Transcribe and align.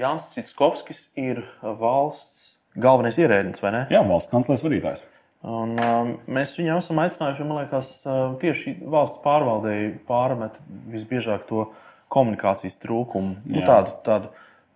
Jānis 0.00 0.30
Citskovskis 0.32 1.02
ir 1.18 1.42
valsts 1.60 2.54
galvenais 2.80 3.18
ierēdnis, 3.20 3.60
vai 3.62 3.72
ne? 3.74 3.86
Jā, 3.92 4.02
valsts 4.06 4.32
kanclers 4.32 4.64
vadītājs. 4.64 5.04
Un, 5.40 5.72
uh, 5.80 6.10
mēs 6.28 6.52
viņu 6.58 6.74
esam 6.76 7.00
aicinājuši, 7.00 7.46
man 7.48 7.62
liekas, 7.62 7.92
uh, 8.04 8.34
tieši 8.40 8.76
valsts 8.92 9.22
pārvaldēji 9.24 9.94
pārmet 10.08 10.58
visbiežāk 10.92 11.46
to 11.48 11.70
komunikācijas 12.12 12.76
trūkumu, 12.82 13.38
nu, 13.48 13.62
tādu, 13.64 13.94
tādu 14.04 14.32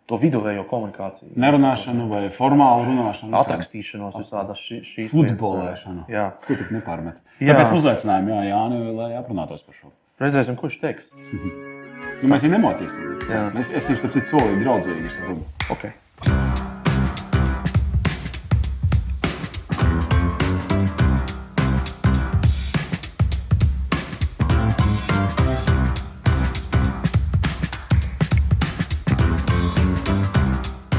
to 0.08 0.18
viduvējo 0.20 0.64
komunikāciju. 0.70 1.34
Nerunāšanu 1.40 2.08
vai 2.12 2.24
formālu 2.32 2.88
runāšanu. 2.88 3.36
Atrakstīšanos 3.40 4.16
visādās 4.20 4.64
šī, 4.64 4.80
šīs 4.88 5.12
Futbolēšanu. 5.12 6.08
Jā. 6.12 6.30
Ko 6.44 6.56
tik 6.60 6.72
nepārmet? 6.76 7.20
Jā. 7.40 7.52
Tāpēc 7.52 7.76
uzaicinājām 7.80 8.32
jā, 8.32 8.42
Jāni, 8.52 8.82
lai 8.96 9.12
aprunātos 9.20 9.64
par 9.64 9.80
šo. 9.80 9.92
Redzēsim, 10.22 10.60
ko 10.60 10.68
viņš 10.68 10.82
teiks. 10.84 11.14
Nu, 12.24 12.30
mēs 12.32 12.40
viņu 12.40 12.54
nemocīsim. 12.54 13.08
Jā. 13.28 13.40
Es, 13.60 13.68
es 13.68 13.84
jums 13.90 14.00
tāpēc 14.00 14.30
solīju 14.30 14.62
draudzīgi. 14.62 15.10
es 15.10 15.16
varu. 15.20 15.42
Okay. 15.74 15.90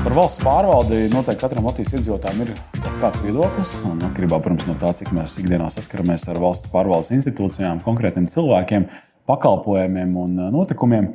Par 0.04 0.14
valsts 0.14 0.44
pārvaldi 0.46 1.08
noteikti 1.10 1.42
katram 1.42 1.66
Latvijas 1.66 1.96
iedzīvotājam 1.98 2.46
ir 2.46 2.54
kaut 2.78 3.02
kāds 3.02 3.26
viedoklis. 3.26 3.74
Atkarībā 3.96 4.38
protams, 4.46 4.70
no 4.70 4.78
tā, 4.78 4.94
cik 5.02 5.10
mēs 5.18 5.42
ikdienā 5.42 5.74
saskaramies 5.74 6.30
ar 6.30 6.38
valsts 6.46 6.70
pārvaldes 6.70 7.10
institūcijām, 7.18 7.82
konkrētiem 7.90 8.30
cilvēkiem, 8.30 8.86
pakalpojumiem 9.30 10.18
un 10.22 10.36
uh, 10.40 10.52
notikumiem. 10.54 11.10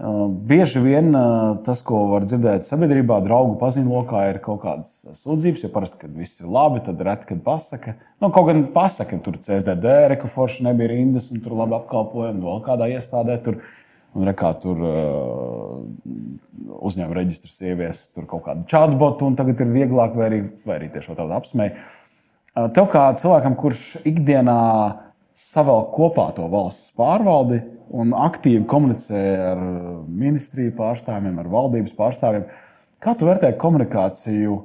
Uh, 0.00 0.28
Bieži 0.48 0.80
vien 0.80 1.10
uh, 1.12 1.58
tas, 1.66 1.82
ko 1.84 2.06
var 2.14 2.24
dzirdēt 2.24 2.64
sabiedrībā, 2.64 3.18
draugu 3.24 3.58
paziņu 3.60 3.92
lokā, 3.92 4.22
ir 4.30 4.38
kaut 4.44 4.62
kādas 4.62 4.94
sūdzības. 5.20 5.66
Jo 5.66 5.72
parasti, 5.74 6.00
kad 6.04 6.14
viss 6.16 6.40
ir 6.40 6.48
labi, 6.48 6.80
tad 6.86 7.02
reti, 7.04 7.28
kad 7.32 7.42
pasaka. 7.44 7.98
Nu, 8.22 8.32
kaut 8.32 8.48
gan 8.48 8.64
pasaka, 8.72 9.18
tur 9.24 9.36
CSDD, 9.42 9.92
rekuforši 10.14 10.64
nebija 10.70 10.94
rindas, 10.94 11.28
un 11.34 11.44
tur 11.44 11.58
labi 11.60 11.76
apkalpojumi, 11.80 12.40
vēl 12.46 12.64
kādā 12.64 12.88
iestādē. 12.94 13.36
Tur, 13.44 13.60
Un 14.10 14.26
re, 14.26 14.32
kā 14.34 14.48
tur 14.58 14.80
uzņēmuma 16.80 17.14
reģistrs 17.14 17.60
ievies 17.62 18.08
tur 18.10 18.26
kaut 18.30 18.42
kādu 18.48 18.64
chatbotu, 18.70 19.28
un 19.30 19.36
tagad 19.38 19.60
ir 19.62 19.70
vieglāk, 19.70 20.16
vai 20.18 20.26
arī, 20.26 20.40
vai 20.66 20.80
arī 20.80 20.88
tieši 20.90 21.14
tādu 21.14 21.36
apsmēju. 21.36 21.84
Tev 22.74 22.88
kā 22.90 23.04
cilvēkam, 23.20 23.54
kurš 23.58 23.84
ikdienā 24.10 24.56
savēl 25.40 25.86
kopā 25.94 26.26
to 26.36 26.46
valsts 26.52 26.92
pārvaldi 26.98 27.60
un 27.96 28.12
aktīvi 28.14 28.64
komunicē 28.70 29.20
ar 29.50 29.62
ministriju 30.06 30.74
pārstāvjiem, 30.78 31.38
ar 31.42 31.48
valdības 31.50 31.94
pārstāvjiem, 31.98 32.44
kā 33.02 33.14
tu 33.18 33.26
vērtē 33.28 33.54
komunikāciju? 33.60 34.58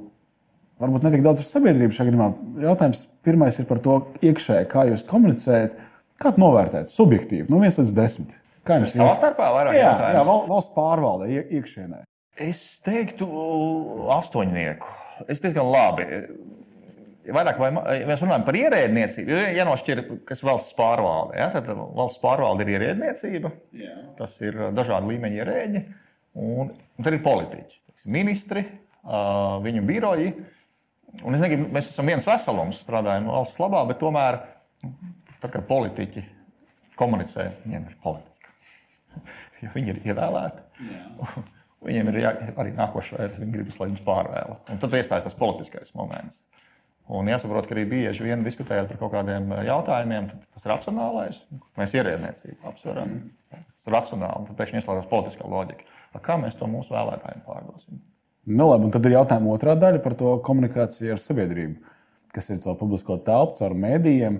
Varbūt 0.76 1.06
ne 1.06 1.10
tik 1.14 1.22
daudz 1.24 1.40
ar 1.40 1.46
sabiedrību 1.48 1.94
šajā 1.96 2.10
gadījumā. 2.10 2.26
Jautājums 2.66 3.06
pirmais 3.24 3.56
ir 3.58 3.64
par 3.70 3.78
to 3.80 3.94
iekšēji, 4.20 4.66
kā 4.68 4.84
jūs 4.90 5.06
komunicējat, 5.08 5.78
kā 6.20 6.34
tu 6.36 6.42
novērtējat 6.44 6.90
subjektīvi, 6.92 7.46
no 7.48 7.62
1 7.64 7.80
līdz 7.80 7.94
10. 7.96 8.34
Kā 8.66 8.76
jums 8.82 8.92
Savā 8.98 9.14
starpā 9.16 9.46
vairāk 9.54 9.72
Jā, 9.72 9.80
jā 9.80 9.88
jautājumus. 9.94 10.26
val- 10.28 10.46
valsts 10.50 10.74
pārvalde 10.76 11.30
ie- 11.32 11.46
iekšienē. 11.60 12.02
Es 12.36 12.60
teiktu, 12.84 13.24
astoņnieku. 14.12 14.86
Es 15.32 15.40
diezgan 15.40 15.70
labi. 15.72 16.04
Vairāk 17.34 17.58
vai 17.60 17.70
ja 17.98 18.08
mēs 18.08 18.22
runājam 18.22 18.44
par 18.46 18.58
ierēdniecību, 18.58 19.32
ir 19.32 19.56
jānošķir, 19.58 20.02
kas 20.28 20.42
valsts 20.46 20.74
pārvalde. 20.78 21.38
Ja? 21.40 21.48
Tad 21.54 21.70
valsts 21.74 22.20
pārvalde 22.22 22.66
ir 22.66 22.74
ierēdniecība, 22.76 23.52
Jā. 23.76 23.94
tas 24.18 24.36
ir 24.44 24.58
dažādi 24.76 25.14
līmeņi 25.14 25.40
ierēģi, 25.42 25.82
un, 26.42 26.70
un 26.70 27.06
tad 27.06 27.16
ir 27.16 27.24
politiķi, 27.24 27.80
ministri, 28.14 28.66
ā, 29.02 29.22
viņu 29.64 29.82
biroji. 29.88 30.30
Un 31.24 31.36
es 31.36 31.42
negribu, 31.42 31.70
mēs 31.72 31.90
esam 31.92 32.08
viens 32.10 32.26
veselums, 32.28 32.82
strādājam 32.84 33.30
valsts 33.32 33.60
labā, 33.62 33.82
bet 33.88 34.02
tomēr, 34.02 34.40
tad, 35.40 35.50
kad 35.50 35.62
politiķi 35.68 36.24
komunicē, 37.00 37.50
viņiem 37.64 37.90
ir 37.90 38.00
politika. 38.04 38.54
Jo 39.64 39.70
viņi 39.72 39.94
ir 39.94 40.00
ievēlēti. 40.12 40.64
Viņiem 41.86 42.08
ir 42.10 42.16
jā, 42.24 42.30
arī 42.58 42.72
nākošais, 42.74 43.36
viņi 43.38 43.52
gribas, 43.52 43.76
lai 43.78 43.90
viņus 43.90 44.04
pārvēla. 44.06 44.56
Un 44.72 44.80
tad 44.82 44.94
iestājas 44.96 45.28
tas 45.28 45.36
politiskais 45.38 45.92
moments. 45.94 46.40
Un 47.06 47.28
jāsaprot, 47.30 47.68
ka 47.68 47.76
arī 47.76 47.84
bieži 47.86 48.24
vien 48.26 48.42
diskutējot 48.42 48.88
par 48.90 48.98
kaut 48.98 49.12
kādiem 49.14 49.52
eh, 49.54 49.62
jautājumiem, 49.68 50.32
tas 50.56 50.66
racionālais. 50.66 51.44
Mēs 51.78 51.94
ierēdniecību 51.94 52.66
apsveram. 52.66 53.14
Tas 53.52 53.86
ir 53.86 53.94
racionāli, 53.94 54.48
tad 54.48 54.58
pēkšņi 54.58 54.80
ieslēdzas 54.80 55.10
politiskā 55.10 55.46
loģika. 55.50 55.86
Kā 56.24 56.38
mēs 56.40 56.56
to 56.58 56.66
mūsu 56.70 56.94
vēlētājiem 56.96 57.44
pārdosim? 57.46 58.00
Nu, 58.46 58.70
labi, 58.70 58.88
un 58.88 58.94
tad 58.94 59.06
ir 59.06 59.16
jautājuma 59.18 59.52
otrā 59.52 59.74
daļa 59.78 60.00
par 60.02 60.14
to 60.18 60.36
komunikāciju 60.46 61.14
ar 61.14 61.22
sabiedrību, 61.22 61.94
kas 62.34 62.50
ir 62.50 62.60
caur 62.62 62.76
publisko 62.80 63.18
telpu, 63.26 63.58
caur 63.58 63.74
mēdījiem. 63.86 64.38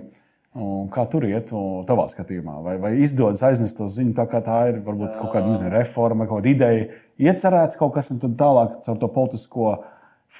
Kā 0.91 1.03
tur 1.11 1.27
iet, 1.27 1.51
tavā 1.87 2.07
skatījumā? 2.09 2.55
Vai, 2.65 2.77
vai 2.81 2.91
izdodas 3.03 3.43
aiznest 3.45 3.77
to 3.77 3.85
ziņu 3.93 4.15
tā, 4.17 4.25
kā 4.31 4.39
tā 4.41 4.61
ir? 4.71 4.79
Varbūt 4.87 5.19
kaut 5.19 5.35
kāda 5.35 5.51
nezinu, 5.51 5.69
reforma, 5.75 6.25
kaut 6.25 6.41
kāda 6.41 6.49
ideja, 6.49 6.87
iecerēts 7.21 7.77
kaut 7.77 7.93
kas, 7.93 8.09
un 8.15 8.23
tad 8.23 8.33
tālāk 8.39 8.79
caur 8.87 8.97
to 8.97 9.11
politisko 9.13 9.75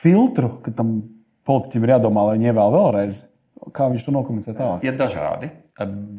filtru, 0.01 0.55
ka 0.65 0.73
tam 0.79 0.95
politiķim 1.47 1.87
ir 1.87 1.95
jādomā, 1.95 2.27
lai 2.27 2.37
viņi 2.37 2.51
ievēl 2.51 2.75
vēlreiz. 2.75 3.23
Kā 3.75 3.87
viņš 3.91 4.05
to 4.05 4.13
nokomunicē 4.13 4.53
tālāk? 4.55 4.83
Ir 4.85 4.95
dažādi, 4.99 5.49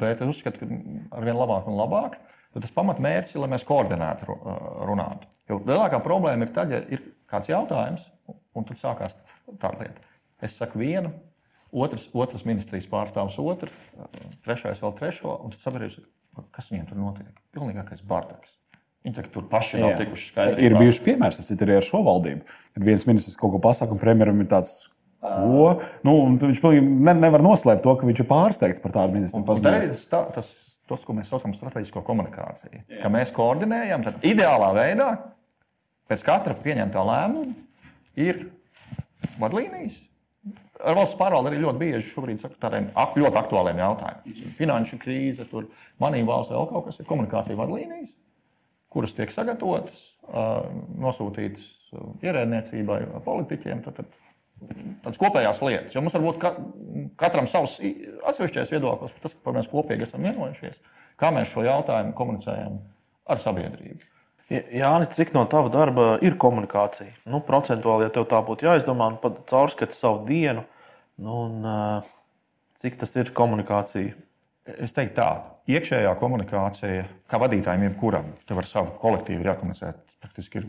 bet 0.00 0.20
es 0.24 0.32
uzskatu, 0.32 0.66
ka 0.66 0.78
ar 1.16 1.24
vien 1.28 1.38
labāk 1.38 1.68
un 1.70 1.78
labāk. 1.78 2.18
tad 2.52 2.64
Tas 2.64 2.72
pamatmērķis 2.74 3.36
ir, 3.36 3.42
lai 3.44 3.48
mēs 3.52 3.64
koordinētu 3.68 4.26
ru- 4.26 4.38
runātu. 4.88 5.28
Jo 5.48 5.60
lielākā 5.62 6.00
problēma 6.02 6.48
ir 6.48 6.52
tad, 6.52 6.72
ja 6.74 6.80
ir 6.90 7.04
kāds 7.30 7.48
jautājums, 7.52 8.08
un 8.56 8.66
tad 8.66 8.80
sākās 8.80 9.14
tāda 9.60 9.84
lieta. 9.84 10.02
Es 10.42 10.56
saku 10.58 10.80
vienu, 10.82 11.12
otrs, 11.72 12.08
otrs 12.12 12.44
ministrijas 12.48 12.88
pārstāvs 12.90 13.38
otru, 13.42 13.70
trešais 14.44 14.82
vēl 14.82 14.96
trešo, 14.98 15.36
un 15.44 15.54
tad 15.54 15.62
sabiedrība 15.62 15.94
saka, 15.94 16.46
kas 16.58 16.70
viņiem 16.72 16.88
tur 16.90 17.00
notiek. 17.00 17.30
Pilnīgākais 17.54 18.02
bardaks. 18.06 18.56
Viņi 19.06 19.14
tagad 19.14 19.32
tur 19.34 19.46
paši 19.50 19.78
nav 19.80 19.94
tikuši 20.00 20.30
skaidri. 20.32 20.66
Ir 20.66 20.74
bijuši 20.78 21.04
arī 21.64 21.78
ar 21.78 21.86
šo 21.86 22.02
valdību. 22.06 22.42
Kad 22.74 22.86
viens 22.88 23.06
ministrs 23.08 23.38
kaut 23.38 23.54
ko 23.54 23.60
pasaka, 23.62 23.94
un 23.94 24.02
premjeram 24.02 24.42
ir 24.42 24.50
tāds, 24.50 24.88
ko? 25.20 25.68
Nu, 26.06 26.14
viņš 26.40 26.62
ne, 26.82 27.14
nevar 27.18 27.42
noslēpt 27.44 27.82
to, 27.86 27.94
ka 27.98 28.08
viņš 28.08 28.22
ir 28.24 28.28
pārsteigts 28.30 28.82
par 28.82 28.94
tādu 28.94 29.18
ministru. 29.18 29.40
Un 29.42 29.46
tas 29.48 30.06
tā- 30.10 30.24
tas, 30.34 30.50
tas, 30.88 31.04
ko 31.04 31.16
mēs 31.16 31.30
saucam 31.32 31.52
par 31.52 31.60
strateģisko 31.60 32.02
komunikāciju. 32.06 32.84
Ka 33.02 33.10
mēs 33.12 33.32
koordinējam, 33.34 34.04
tad 34.06 34.22
ideālā 34.26 34.70
veidā 34.76 35.08
pēc 36.08 36.22
katra 36.24 36.54
pieņemtā 36.54 37.02
lēmuma 37.04 37.54
ir 38.16 38.46
vadlīnijas. 39.40 40.04
Ar 40.78 40.94
valsts 40.94 41.18
pārvaldi 41.18 41.50
arī 41.50 41.58
ļoti 41.64 41.80
bieži 41.80 42.12
šobrīd 42.12 42.38
saka 42.38 42.54
tādiem 42.62 42.86
ļoti 42.94 43.40
aktuāliem 43.40 43.80
jautājumiem. 43.82 44.52
Finanšu 44.54 44.98
krīze, 45.02 45.42
tur 45.50 45.66
manība 46.00 46.36
valsts 46.36 46.54
vēl 46.54 46.68
kaut 46.70 46.86
kas 46.86 47.00
ir 47.02 47.08
komunikācija 47.08 47.58
vadlīnijas, 47.58 48.12
kuras 48.88 49.12
tiek 49.16 49.32
sagatavotas, 49.34 49.98
nosūtītas 51.02 51.66
ierēdniecībai, 52.22 53.00
vai 53.10 53.22
politiķiem. 53.26 53.82
Tad, 53.88 53.98
tad 53.98 54.06
tādas 55.04 55.20
kopējās 55.20 55.62
lietas. 55.64 55.94
Jo 55.94 56.02
mums 56.02 56.14
var 56.16 56.24
būt 56.24 56.38
ka, 56.42 56.52
katram 57.20 57.48
savs 57.50 57.78
atsevišķais 57.80 58.72
viedoklis 58.74 59.14
par 59.14 59.24
to, 59.24 59.34
ko 59.44 59.56
mēs 59.56 59.70
kopīgi 59.72 60.06
esam 60.06 60.26
vienojušies, 60.26 60.78
kā 61.20 61.32
mēs 61.34 61.50
šo 61.52 61.64
jautājumu 61.66 62.14
komunicējam 62.18 62.78
ar 63.28 63.42
sabiedrību. 63.42 64.14
Jā, 64.48 64.94
cik 65.12 65.34
no 65.36 65.42
tava 65.50 65.68
darba 65.68 66.14
ir 66.24 66.38
komunikācija? 66.40 67.10
Nu, 67.28 67.42
procentuāli, 67.44 68.06
ja 68.06 68.12
tev 68.14 68.24
tā 68.30 68.38
būtu 68.44 68.64
jāizdomā, 68.64 69.10
un 69.12 69.18
pat 69.20 69.42
caurskata 69.50 69.92
savu 69.92 70.22
dienu, 70.28 70.62
nu, 71.20 71.34
un, 71.44 72.06
cik 72.80 72.96
tas 73.02 73.12
ir 73.20 73.34
komunikācija? 73.36 74.14
Es 74.84 74.92
teiktu, 74.92 75.14
tā 75.16 75.26
iekšējā 75.72 76.10
komunikācija, 76.20 77.04
kā 77.30 77.38
vadītājiem, 77.40 77.86
jebkuram, 77.88 78.26
tev 78.48 78.58
ar 78.60 78.66
savu 78.68 78.92
kolektīvu 79.00 79.40
ir 79.40 79.48
jākomunicē. 79.52 79.92
Praktiski 80.18 80.60
ir, 80.60 80.66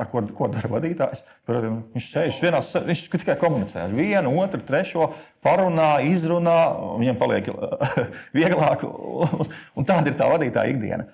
ar 0.00 0.08
ko, 0.10 0.22
ko 0.34 0.48
dara 0.50 0.70
vadītājs. 0.72 1.22
Protams, 1.46 1.84
viņš 1.94 2.06
sēž 2.14 2.38
vienā, 2.42 2.60
viņš 2.88 3.02
tikai 3.12 3.36
komunicē 3.40 3.84
ar 3.84 3.94
vienu, 3.94 4.32
otru, 4.42 4.62
trešo, 4.66 5.10
parunā, 5.44 5.90
izrunā, 6.08 6.56
un 6.94 7.04
viņam 7.04 7.18
paliek 7.20 7.50
vieglāk. 8.38 8.86
un- 8.86 9.86
tāda 9.86 10.10
ir 10.10 10.18
tā 10.18 10.30
vadītāja 10.32 10.72
ikdiena. 10.74 11.06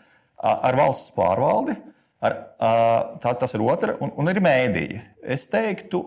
Ar 0.43 0.79
valsts 0.79 1.13
pārvaldi. 1.17 1.77
Ar, 2.23 2.37
tā, 3.19 3.33
tas 3.35 3.53
ir 3.59 3.65
otra, 3.67 3.97
un, 4.01 4.13
un 4.23 4.31
ir 4.31 4.39
mēdīja. 4.45 5.01
Es 5.35 5.49
teiktu, 5.51 6.05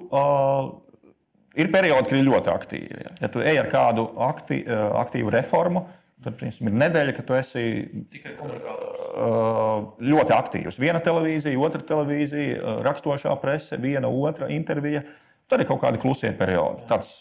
ir 1.60 1.70
periodi, 1.74 2.08
kad 2.08 2.16
ir 2.18 2.26
ļoti 2.30 2.52
aktīvi. 2.54 3.06
Ja, 3.20 3.30
tu 3.32 3.44
ej 3.44 3.60
ar 3.62 3.70
kādu 3.72 4.08
akti, 4.24 4.62
aktīvu 5.04 5.34
reformu, 5.36 5.86
tad 6.26 6.38
principā, 6.40 6.72
ir 6.72 6.80
nedēļa, 6.82 7.14
kad 7.18 7.28
tu 7.30 7.38
esi 7.38 7.64
uh, 7.86 9.78
ļoti 10.02 10.36
aktīvs. 10.36 10.82
Viena 10.82 11.02
televīzija, 11.04 11.60
otra 11.62 11.82
televīzija, 11.94 12.58
uh, 12.60 12.82
raksturošā 12.86 13.36
prese, 13.44 13.80
viena 13.82 14.10
otra 14.10 14.50
intervija. 14.54 15.06
Tad 15.52 15.62
ir 15.62 15.70
kaut 15.70 15.84
kādi 15.84 16.02
klusie 16.02 16.32
periodi. 16.38 16.88
Tāds, 16.90 17.12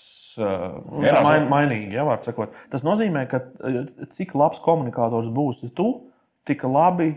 uh, 0.40 0.80
Tā 1.04 1.12
ir 1.12 1.28
main, 1.28 1.46
mainīgi, 1.52 1.98
ja, 1.98 2.06
sakot. 2.24 2.56
Tas 2.72 2.86
nozīmē, 2.86 3.26
ka 3.30 3.44
eh, 3.68 3.82
cik 4.16 4.34
labs 4.38 4.62
komunikators 4.64 5.28
būsi 5.34 5.68
tu, 5.76 5.88
tik 6.48 6.64
labi 6.68 7.12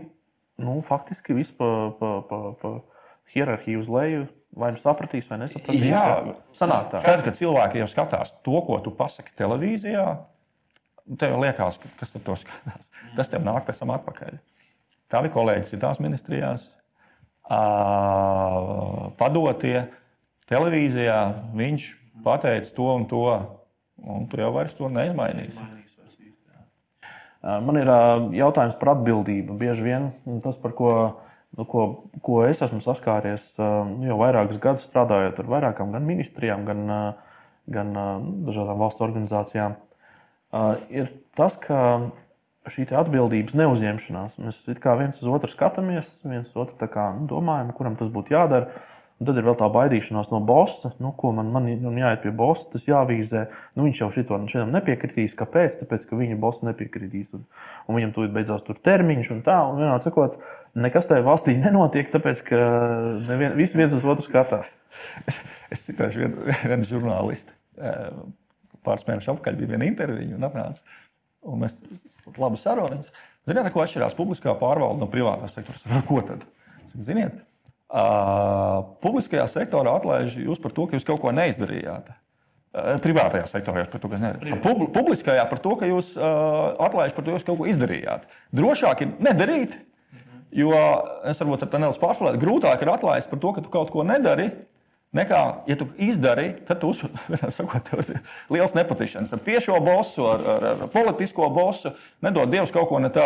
nu, 0.58 0.80
faktiski 0.84 1.36
viss 1.36 1.54
pa, 1.56 1.92
pa, 1.98 2.18
pa, 2.28 2.40
pa 2.60 2.74
hierarhiju 3.34 3.84
uz 3.84 3.92
leju. 3.92 4.26
Vai 4.58 4.72
nu 4.72 4.80
sapratīs, 4.80 5.26
vai 5.28 5.36
nesapratīs. 5.42 5.84
Jā, 5.86 6.34
sanāk 6.56 6.88
tā. 6.90 7.02
Skaidrs, 7.02 7.24
ka 7.26 7.34
cilvēki 7.36 7.82
jau 7.82 7.88
skatās 7.90 8.32
to, 8.42 8.56
ko 8.64 8.78
tu 8.82 8.90
pasaki 8.96 9.34
televīzijā. 9.38 10.06
Tev 11.16 11.32
jau 11.32 11.40
liekas, 11.40 11.78
ka, 11.80 11.88
kas 12.00 12.12
tur 12.12 12.24
to 12.26 12.34
skatās. 12.42 12.90
Tas 13.16 13.30
tev 13.32 13.46
nāk 13.46 13.64
pēc 13.68 13.80
tam 13.80 13.94
atpakaļ. 13.96 14.36
Tavi 15.08 15.30
kolēģi 15.32 15.70
citās 15.70 16.02
ministrijās, 16.04 16.66
padotie 19.16 19.86
televīzijā, 20.48 21.20
viņš 21.56 21.86
pateica 22.24 22.74
to 22.76 22.88
un 22.92 23.06
to, 23.08 23.24
un 24.04 24.28
tu 24.28 24.40
jau 24.40 24.50
vairs 24.52 24.76
to 24.76 24.90
neizmainīsi. 24.92 25.64
Man 27.38 27.78
ir 27.78 27.88
jautājums 28.34 28.76
par 28.80 28.96
atbildību. 28.96 29.56
Bieži 29.56 29.86
vien 29.86 30.10
tas, 30.44 30.58
par 30.60 30.74
ko, 30.76 30.92
nu, 31.56 31.64
ko, 31.70 31.84
ko 32.24 32.42
es 32.44 32.60
esmu 32.64 32.80
saskāries 32.84 33.52
nu, 33.56 34.04
jau 34.10 34.18
vairākus 34.20 34.58
gadus 34.60 34.88
strādājot 34.90 35.38
ar 35.40 35.52
vairākām 35.54 35.94
gan 35.94 36.04
ministrijām, 36.08 36.66
gan, 36.68 36.80
gan 37.70 37.94
ā, 37.94 38.08
dažādām 38.48 38.82
valsts 38.82 39.04
organizācijām, 39.06 39.78
ir 40.92 41.10
tas, 41.36 41.58
ka 41.60 41.80
šī 42.68 42.88
atbildības 42.96 43.56
neuzņemšanās. 43.56 44.38
Mēs 44.42 44.62
viens 44.68 45.20
uz 45.22 45.32
otru 45.32 45.50
skatāmies, 45.52 46.10
viens 46.24 46.52
otru 46.54 46.88
kā, 46.88 47.10
nu, 47.16 47.26
domājam, 47.30 47.74
kuram 47.76 47.98
tas 47.98 48.12
būtu 48.12 48.36
jādara. 48.36 48.84
Un 49.18 49.26
tad 49.26 49.38
ir 49.40 49.42
vēl 49.48 49.56
tā 49.58 49.66
baidīšanās 49.74 50.28
no 50.30 50.38
bosa, 50.46 50.92
nu, 51.02 51.10
ko 51.18 51.32
man, 51.34 51.48
man 51.50 51.64
jāiet 51.66 52.20
pie 52.22 52.30
bosa, 52.30 52.68
tas 52.70 52.84
jāvīzē. 52.86 53.48
Nu, 53.74 53.88
viņš 53.88 54.02
jau 54.04 54.08
šito, 54.14 54.38
šitam 54.46 54.70
nepiekritīs. 54.76 55.34
Kāpēc? 55.38 55.80
Tāpēc, 55.80 56.04
ka 56.06 56.18
viņa 56.20 56.36
bosa 56.38 56.68
nepiekritīs. 56.68 57.32
Un, 57.34 57.42
un 57.90 57.98
viņam 57.98 58.14
tūlīt 58.14 58.36
beidzās 58.36 58.62
tur 58.62 58.78
termiņš 58.78 59.32
un 59.34 59.42
tā. 59.48 59.58
Un 59.72 59.82
vienā 59.82 59.98
sakot, 60.04 60.38
nekas 60.78 61.10
tajā 61.10 61.26
valstī 61.26 61.56
nenotiek, 61.58 62.12
tāpēc, 62.14 62.44
ka 62.46 62.60
nevien, 63.26 63.58
visi 63.58 63.80
viens 63.80 63.98
uz 63.98 64.06
otru 64.06 64.22
skatās. 64.22 64.70
Es, 65.26 65.42
es 65.74 65.88
citēšu 65.90 66.22
vienu, 66.22 66.46
vienu 66.70 66.86
žurnālistu. 66.86 67.58
Pāris 68.88 69.06
mēnešus 69.08 69.34
atpakaļ 69.34 69.60
bija 69.60 69.74
viena 69.74 69.88
intervija, 69.88 70.36
un 70.38 70.48
atnāca. 70.48 70.98
Un 71.48 71.60
mēs 71.62 71.76
labi 72.34 72.58
sarunājāmies. 72.58 73.12
Ziniet, 73.48 73.68
ko 73.72 73.84
atšķirās 73.84 74.16
publiskā 74.18 74.56
pārvalde 74.58 75.04
no 75.04 75.08
privātā 75.12 75.48
sektora? 75.50 75.78
Ar 75.94 76.06
ko 76.08 76.18
tad? 76.26 76.48
Ziniet, 76.88 77.36
uh, 77.92 78.80
publiskajā 79.04 79.44
sektorā 79.50 79.98
atlaiž 80.00 80.38
jūs 80.42 80.60
par 80.62 80.74
to, 80.74 80.88
ka 80.88 80.98
jūs 80.98 81.06
kaut 81.08 81.20
ko 81.22 81.32
neizdarījāt. 81.36 82.10
Uh, 82.10 82.96
Privātajā 83.04 83.46
sektorā 83.48 83.84
par 83.88 84.02
to 84.02 84.10
nedarījāt. 84.12 84.62
Pub, 84.64 84.88
publiskajā 84.94 85.44
par 85.50 85.62
to, 85.64 85.76
ka 85.80 85.88
jūs 85.88 86.14
uh, 86.18 86.74
atlaiž 86.88 87.14
par 87.16 87.24
to, 87.24 87.32
ka 87.32 87.38
jūs 87.38 87.46
kaut 87.46 87.60
ko 87.62 87.68
izdarījāt. 87.70 88.26
Drošāk 88.56 89.04
ir 89.04 89.14
nedarīt, 89.24 89.78
jo 90.54 90.72
es 91.28 91.40
varbūt 91.40 91.64
ar 91.64 91.72
tā 91.72 91.80
nedaudz 91.80 92.00
pārspēlēju. 92.02 92.42
Grūtāk 92.42 92.84
ir 92.84 92.92
atlaist 92.92 93.30
par 93.30 93.40
to, 93.44 93.54
ka 93.56 93.64
tu 93.64 93.72
kaut 93.72 93.92
ko 93.94 94.04
nedari. 94.06 94.50
Nekā, 95.16 95.38
ja 95.64 95.76
tu 95.80 95.86
izdari, 96.04 96.50
tad 96.68 96.82
tu 96.82 96.90
uzsver 96.92 97.08
liels 98.52 98.74
nepatikšanas 98.76 99.32
ar 99.32 99.40
tiešo 99.44 99.78
bosu, 99.80 100.26
ar, 100.28 100.44
ar, 100.56 100.66
ar 100.74 100.90
politisko 100.92 101.48
bosu. 101.54 101.94
Nedod 102.24 102.52
Dievs 102.52 102.74
kaut 102.74 102.90
ko 102.90 103.00
ne 103.00 103.08
tā 103.12 103.24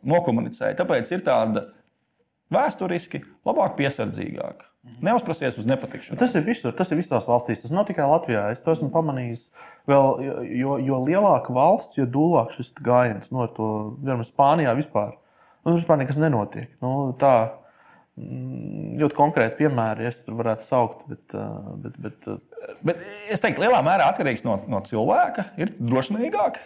nokomunicēja. 0.00 0.78
Tāpēc 0.80 1.12
ir 1.12 1.26
tāda 1.26 1.66
vēsturiski 2.54 3.20
labāk, 3.46 3.76
piesardzīgāk. 3.78 4.64
Neuzprasies 5.04 5.58
uz 5.60 5.68
nepatikšanu. 5.68 6.16
Tas 6.18 6.32
ir 6.38 6.44
visur, 6.46 6.72
tas 6.76 6.88
ir 6.88 6.96
visās 7.02 7.26
valstīs. 7.28 7.60
Tas 7.60 7.72
nav 7.74 7.84
tikai 7.90 8.06
Latvijā. 8.08 8.46
Es 8.54 8.62
to 8.64 8.72
esmu 8.72 8.88
pamanījis. 8.94 9.44
Vēl, 9.88 10.22
jo, 10.56 10.78
jo 10.80 11.00
lielāka 11.04 11.52
valsts, 11.52 11.98
jo 12.00 12.06
dūlāk 12.08 12.54
šis 12.56 12.72
gājiens 12.84 13.28
no 13.34 13.44
to, 13.52 13.68
piemēram, 14.00 14.24
Spānijā 14.24 14.72
vispār. 14.78 15.18
Nu, 15.66 15.76
vispār 15.76 16.00
nekas 16.00 16.20
nenotiek. 16.20 16.70
Nu, 16.80 17.12
tā 17.20 17.34
ļoti 19.00 19.16
konkrēti 19.16 19.62
piemēri, 19.62 20.08
ja 20.08 20.14
tur 20.24 20.40
varētu 20.40 20.66
saukt. 20.66 21.04
Bet, 21.10 21.24
uh, 21.34 21.74
bet, 21.84 22.00
bet, 22.04 22.30
uh, 22.30 22.40
Bet 22.84 23.00
es 23.32 23.42
teiktu, 23.42 23.64
lielā 23.64 23.80
mērā 23.84 24.10
atkarīgs 24.12 24.44
no, 24.46 24.58
no 24.70 24.80
cilvēka. 24.84 25.50
Ir 25.60 25.72
drosmīgāk, 25.78 26.60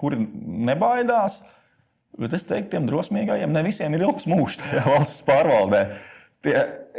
kuri 0.00 0.20
nebaidās. 0.68 1.40
Bet 2.18 2.34
es 2.36 2.46
teiktu, 2.46 2.76
tiem 2.76 2.88
drosmīgajiem 2.88 3.54
ne 3.54 3.62
visiem 3.66 3.94
ir 3.96 4.06
ilgs 4.06 4.28
mūžs 4.30 4.60
tajā 4.62 4.84
valsts 4.92 5.24
pārvaldē. 5.26 5.84
Tie 6.44 6.54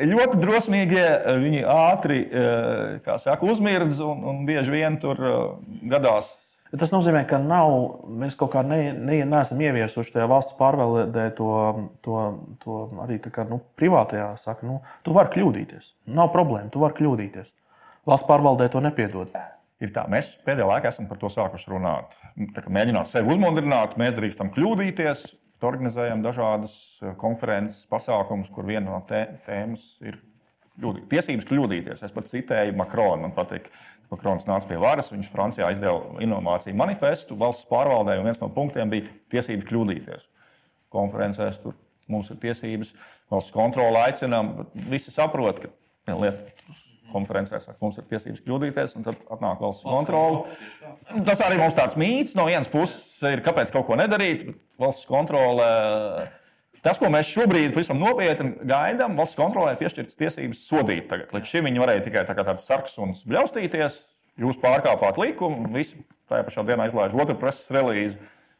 ļoti 0.10 0.40
drosmīgie, 0.42 1.06
viņi 1.44 1.62
ātri 1.70 2.24
eh, 2.26 3.14
saka, 3.22 3.46
uzmirdz 3.46 4.02
un, 4.04 4.26
un 4.28 4.42
bieži 4.48 4.74
vien 4.74 4.98
tur 5.00 5.22
eh, 5.22 5.38
gadās. 5.92 6.34
Bet 6.76 6.84
tas 6.84 6.92
nozīmē, 6.92 7.24
ka 7.30 7.40
nav, 7.40 7.72
mēs 8.22 8.36
kaut 8.36 8.52
kā 8.54 8.62
ne, 8.68 8.92
ne, 8.94 9.22
neesam 9.32 9.62
ieviesuši 9.64 10.18
tajā 10.18 10.28
valsts 10.30 10.58
pārvaldē 10.60 11.30
to, 11.38 11.50
to, 12.04 12.22
to 12.62 12.80
arī 13.06 13.18
kā, 13.24 13.48
nu, 13.48 13.62
privātajā. 13.80 14.34
Saka, 14.44 14.68
nu, 14.68 14.82
tu 15.08 15.16
vari 15.16 15.32
kļūdīties. 15.38 15.94
Nav 16.18 16.34
problēma, 16.36 16.70
tu 16.74 16.84
vari 16.84 17.00
kļūdīties. 17.00 17.54
Valsts 18.06 18.28
pārvaldē 18.28 18.68
to 18.74 18.84
nepiedod. 18.84 19.32
Ir 19.84 19.92
tā, 19.96 20.06
mēs 20.12 20.36
pēdējā 20.46 20.68
laikā 20.70 20.92
esam 20.92 21.08
par 21.10 21.20
to 21.20 21.32
sākuši 21.32 21.72
runāt. 21.74 22.14
Kā 22.56 22.70
Mēģināt 22.72 23.10
sevi 23.10 23.34
uzmundrināt, 23.34 23.98
mēs 24.00 24.16
drīkstam 24.20 24.54
kļūdīties. 24.56 25.26
Organizējam 25.66 26.22
dažādas 26.22 26.76
eh, 27.02 27.16
konferences, 27.18 27.88
pasākumus, 27.90 28.52
kur 28.54 28.68
viena 28.68 28.86
no 28.86 29.00
tē- 29.10 29.40
tēmas 29.48 29.96
ir 30.06 30.20
kļūdīt. 30.78 31.08
tiesības 31.10 31.48
kļūdīties. 31.50 32.04
Es 32.06 32.14
pat 32.14 32.30
citēju 32.30 32.76
Makronu. 32.78 33.24
Man 33.24 33.34
patīk, 33.34 33.72
Makrons 34.12 34.48
nāca 34.48 34.70
pie 34.70 34.78
varas, 34.82 35.12
viņš 35.14 35.32
Francijā 35.34 35.72
izdeva 35.74 36.22
inovāciju 36.24 36.78
manifestu 36.78 37.38
valsts 37.40 37.68
pārvaldē, 37.70 38.20
un 38.20 38.30
viens 38.30 38.42
no 38.42 38.52
punktiem 38.54 38.92
bija 38.92 39.10
tiesības 39.34 39.68
kļūdīties. 39.70 40.28
Konferencēs 40.94 41.62
tur 41.64 41.76
mums 42.12 42.30
ir 42.30 42.40
tiesības, 42.42 42.94
valsts 43.34 43.54
kontrole 43.56 44.04
aicinām, 44.06 44.54
bet 44.60 44.90
visi 44.92 45.14
saprot, 45.14 45.64
ka 46.06 46.18
lieta 46.22 46.46
konferencē 47.16 47.60
saka, 47.64 47.78
mums 47.82 47.98
ir 48.00 48.08
tiesības 48.10 48.44
kļūdīties, 48.46 48.96
un 49.00 49.06
tad 49.08 49.20
atnāk 49.32 49.62
valsts 49.64 49.86
kontrole. 49.88 50.44
Tas 51.28 51.42
arī 51.46 51.60
mums 51.62 51.78
tāds 51.78 51.98
mīts 52.00 52.36
no 52.38 52.48
vienas 52.50 52.70
puses 52.72 53.22
ir, 53.30 53.44
kāpēc 53.46 53.72
kaut 53.74 53.88
ko 53.90 53.98
nedarīt, 54.00 54.50
bet 54.50 54.60
valsts 54.82 55.08
kontrole. 55.10 55.68
Tas, 56.86 57.00
ko 57.02 57.10
mēs 57.10 57.32
šobrīd 57.34 57.74
pavisam 57.74 57.98
nopietni 57.98 58.52
gaidām, 58.70 59.16
valsts 59.18 59.40
kontrolē 59.40 59.74
ir 59.74 59.80
piešķirtas 59.80 60.20
tiesības 60.20 60.60
sodīt. 60.68 61.08
Tagad. 61.10 61.32
Līdz 61.34 61.50
šim 61.50 61.66
viņi 61.66 61.82
varēja 61.82 62.04
tikai 62.06 62.26
tā 62.28 62.36
tāds 62.38 62.68
sarks 62.70 63.00
un 63.02 63.16
bļaustīties. 63.26 63.98
Jūs 64.44 64.60
pārkāpāt 64.62 65.18
likumu, 65.18 65.70
visi 65.74 65.98
tajā 66.30 66.46
pašā 66.46 66.66
dienā 66.68 66.90
izlaiž 66.90 67.16
otru 67.18 67.38
preses 67.42 67.72
relīzi. 67.74 68.20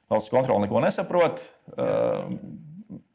Valsts 0.10 0.34
kontrole 0.34 0.66
neko 0.66 0.82
nesaprot. 0.82 1.44
Uh, 1.76 2.32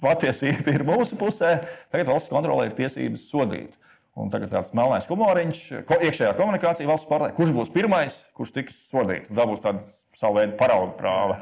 Patiesība 0.01 0.75
ir 0.75 0.85
mūsu 0.87 1.17
pusē. 1.21 1.59
Tagad 1.93 2.11
valsts 2.11 2.33
kontrolē 2.33 2.69
ir 2.69 2.77
tiesības 2.79 3.27
sodīt. 3.31 3.77
Un 4.19 4.31
tagad 4.33 4.51
tāds 4.53 4.75
melnais 4.77 5.07
humoriņš, 5.09 5.61
ko, 5.89 5.97
iekšējā 6.07 6.33
komunikācija 6.37 6.89
valsts 6.89 7.09
pārējā. 7.09 7.35
Kurš 7.37 7.53
būs 7.57 7.71
pirmais, 7.73 8.17
kurš 8.37 8.55
tiks 8.57 8.79
sodīts? 8.91 9.31
Tā 9.31 9.47
būs 9.49 9.63
tāda 9.65 9.85
savu 10.19 10.41
veidu 10.41 10.57
paraugu 10.59 10.97
prāva, 10.99 11.39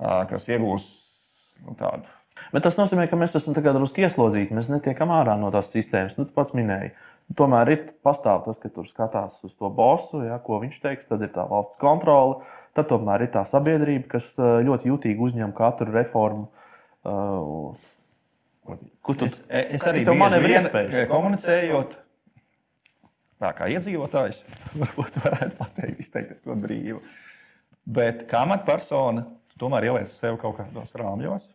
ā, 0.00 0.22
kas 0.30 0.48
iegūs 0.50 0.86
nu, 1.66 1.76
tādu. 1.78 2.08
Bet 2.52 2.66
tas 2.66 2.78
nozīmē, 2.78 3.06
ka 3.10 3.18
mēs 3.18 3.36
esam 3.38 3.56
drusku 3.56 4.04
ieslodzīti. 4.04 4.54
Mēs 4.56 4.70
netiekam 4.72 5.12
ārā 5.14 5.38
no 5.40 5.50
tās 5.54 5.72
sistēmas. 5.72 6.18
Nu, 6.18 6.26
tu 6.28 6.34
pats 6.36 6.54
minēji. 6.56 6.92
Tomēr 7.36 7.72
ir 7.72 7.80
pastāv 8.06 8.44
tas, 8.44 8.60
ka 8.62 8.70
tur 8.70 8.86
skatās 8.86 9.40
uz 9.42 9.54
to 9.58 9.70
bosu, 9.74 10.20
ja, 10.22 10.38
ko 10.38 10.60
viņš 10.62 10.78
teiks, 10.84 11.08
tad 11.10 11.24
ir 11.26 11.32
tā 11.34 11.46
valsts 11.50 11.80
kontrole. 11.80 12.44
Tad 12.76 12.86
tomēr 12.92 13.24
ir 13.26 13.32
tā 13.34 13.42
sabiedrība, 13.48 14.12
kas 14.14 14.28
ā, 14.38 14.60
ļoti 14.66 14.92
jutīgi 14.92 15.26
uzņem 15.26 15.54
katru 15.56 15.90
reformu. 15.96 16.46
Uh, 17.06 17.74
Kur 18.66 19.14
tu, 19.14 19.26
Es, 19.28 19.38
es 19.46 19.84
arī 19.86 20.02
tev 20.06 20.16
manevru 20.18 20.50
iespējas? 20.50 21.06
komunicējot, 21.10 21.92
tā 23.42 23.52
kā 23.54 23.68
iedzīvotājs, 23.70 24.40
varbūt 24.82 25.20
varētu 25.22 25.58
pateikt, 25.60 26.00
izteikties 26.02 26.46
ļoti 26.48 26.64
brīvi. 26.64 26.96
Bet 27.86 28.24
kā 28.30 28.42
amatpersona, 28.42 29.22
tu 29.52 29.60
tomēr 29.62 29.86
ieliec 29.92 30.10
sev 30.10 30.40
kaut 30.42 30.58
kādos 30.58 30.96
rāmjos. 30.98 31.46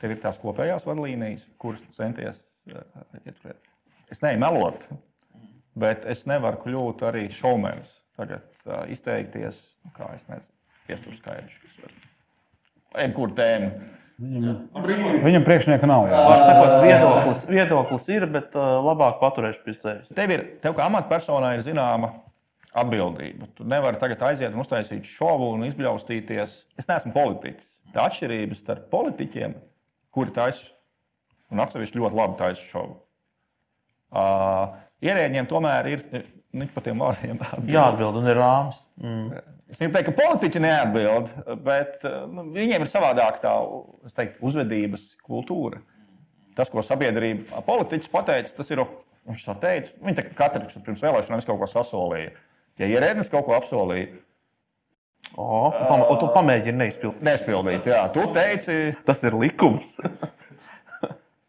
Tev 0.00 0.14
ir 0.14 0.20
tās 0.22 0.38
kopējās 0.42 0.86
vadlīnijas, 0.88 1.46
kuras 1.60 1.82
centies 1.94 2.44
uh, 2.70 2.82
ieturēt. 3.24 3.60
Es 4.12 4.20
neju 4.24 4.40
melot, 4.42 4.88
bet 5.78 6.04
es 6.10 6.26
nevaru 6.30 6.60
kļūt 6.64 7.06
arī 7.08 7.28
šovmenis. 7.32 8.00
Tagad 8.18 8.46
uh, 8.68 8.84
izteikties, 8.94 9.60
nu, 9.82 9.90
kā 9.96 10.12
es 10.14 10.26
nezinu, 10.30 10.54
piestur 10.86 11.16
skaidrs, 11.16 11.56
kas 11.62 11.78
var. 11.82 11.94
Jebkur 13.02 13.32
tēma. 13.34 13.72
Viņam 14.14 15.42
priekšnieka 15.42 15.88
nav. 15.90 16.04
Viņš 16.06 16.44
sakot, 16.46 16.74
viedoklis, 16.84 17.40
viedoklis 17.50 18.06
ir, 18.14 18.28
bet 18.30 18.54
uh, 18.54 18.76
labāk 18.86 19.18
paturēšu 19.22 19.64
pie 19.64 19.74
sevis. 19.80 20.12
Tev, 20.14 20.30
ir, 20.30 20.44
tev 20.62 20.76
kā 20.78 20.86
amatpersonai 20.86 21.56
ir 21.56 21.64
zināma 21.66 22.12
atbildība. 22.74 23.48
Tu 23.58 23.66
nevari 23.66 23.98
tagad 23.98 24.22
aiziet 24.28 24.54
un 24.54 24.62
uztaisīt 24.62 25.06
šovu 25.06 25.52
un 25.56 25.66
izbļaustīties. 25.66 26.54
Es 26.78 26.90
neesmu 26.90 27.14
politiķis. 27.14 27.70
Tā 27.94 28.06
atšķirības 28.08 28.62
starp 28.62 28.86
politiķiem, 28.94 29.54
kuri 30.14 30.34
taisa 30.34 30.70
un 31.52 31.62
atsevišķi 31.64 32.00
ļoti 32.00 32.18
labi 32.18 32.38
taisa 32.40 32.64
šovu. 32.68 32.96
Uh, 34.14 34.74
ierēģiem 35.04 35.48
tomēr 35.50 35.90
ir 35.90 36.04
nu, 36.54 36.68
par 36.74 36.86
tiem 36.86 37.02
vārdiem 37.02 37.40
atbild. 37.40 37.72
Jāatbild 37.74 38.20
un 38.20 38.30
ir 38.30 38.38
rāms. 38.38 38.78
Mm. 39.02 39.42
Es 39.70 39.80
gribu 39.80 39.96
teikt, 39.96 40.10
ka 40.10 40.14
politiķi 40.18 40.60
neatbild, 40.62 41.32
bet 41.64 42.04
nu, 42.30 42.44
viņiem 42.54 42.84
ir 42.84 42.90
savādāka 42.90 43.40
tā 43.42 43.54
teiktu, 44.12 44.38
uzvedības 44.46 45.08
kultūra. 45.24 45.80
tas, 46.54 46.70
ko 46.70 46.84
sabiedrība, 46.84 47.62
politiķis 47.66 48.12
pateica, 48.12 48.54
tas 48.60 48.70
ir. 48.70 48.84
Viņš 49.24 49.44
tā 49.48 49.54
teica, 49.56 49.94
viņi 50.04 50.16
tā 50.18 50.22
katrs 50.36 50.74
pirms 50.84 51.00
vēlēšanām 51.00 51.40
kaut 51.48 51.62
ko 51.62 51.66
sasolīja. 51.72 52.34
Ja 52.76 52.88
ierēdnis 52.92 53.30
kaut 53.32 53.46
ko 53.46 53.54
apsolīja, 53.56 54.18
O, 55.34 55.72
pam, 55.74 56.04
o, 56.06 56.14
tu 56.20 56.28
pamēģini 56.34 56.78
neizpildīt. 56.84 57.24
Nespildīt, 57.26 57.88
jā. 57.90 58.04
Tu 58.14 58.26
teici, 58.36 58.78
tas 59.06 59.24
ir 59.26 59.36
likums. 59.40 59.96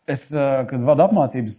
Es, 0.06 0.28
kad 0.30 0.84
vadu 0.86 1.02
apmācības, 1.08 1.56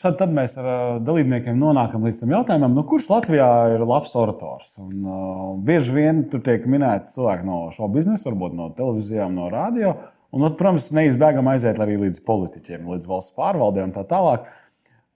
tad, 0.00 0.14
tad 0.16 0.30
mēs 0.32 0.54
ar 0.56 1.02
dalībniekiem 1.04 1.58
nonākam 1.60 2.06
līdz 2.08 2.22
tam 2.22 2.30
jautājumam, 2.32 2.72
nu, 2.72 2.84
kurš 2.88 3.10
Latvijā 3.10 3.48
ir 3.74 3.84
labs 3.84 4.14
orators. 4.16 4.70
Un, 4.80 4.94
uh, 5.04 5.42
bieži 5.66 5.92
vien 5.92 6.22
tur 6.32 6.40
tiek 6.46 6.64
minēti 6.64 7.12
cilvēki 7.12 7.44
no 7.44 7.58
šo 7.76 7.90
biznesa, 7.92 8.30
varbūt 8.30 8.56
no 8.56 8.70
televīzijām, 8.78 9.36
no 9.36 9.50
radio. 9.52 9.92
Un, 10.32 10.46
protams, 10.48 10.88
neizbēgami 10.96 11.52
aiziet 11.52 11.82
arī 11.84 11.98
līdz 12.06 12.24
politiķiem, 12.24 12.88
līdz 12.88 13.04
valsts 13.10 13.36
pārvaldē 13.36 13.84
un 13.84 13.92
tā 13.92 14.06
tālāk. 14.08 14.48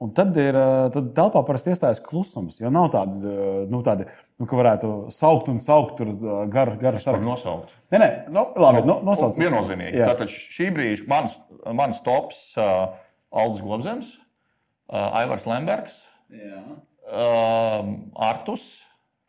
Un 0.04 0.10
tad 0.12 0.36
ir 0.36 0.56
tad 0.92 1.06
telpā 1.16 1.40
parasti 1.48 1.72
iestājas 1.72 2.02
klusums, 2.04 2.58
jo 2.60 2.68
nav 2.72 2.90
tāda, 2.92 3.30
nu, 3.70 3.78
tāda 3.86 4.04
nu, 4.10 4.44
ka 4.50 4.58
varētu 4.58 4.90
saukt 5.14 5.48
un 5.48 5.60
saukt 5.62 5.94
tur 6.00 6.10
garu 6.52 6.74
gar 6.82 6.98
sarakstu. 7.00 7.30
Nosaukt. 7.30 7.72
Nē, 7.94 8.00
nē, 8.02 8.08
nu, 8.34 8.42
labi, 8.60 8.82
no, 8.88 8.98
nosaukt. 9.06 9.40
Viennozīmīgi. 9.40 10.02
Jā. 10.02 10.10
Tātad 10.12 10.32
šī 10.32 10.68
brīža 10.76 11.08
mans, 11.08 11.38
mans 11.78 12.02
tops 12.04 12.42
uh, 12.60 12.98
Aldis 13.32 13.64
Globzems, 13.64 14.12
uh, 14.92 15.08
Aivars 15.22 15.48
Lembergs, 15.48 16.02
uh, 16.34 17.88
Artus 18.28 18.68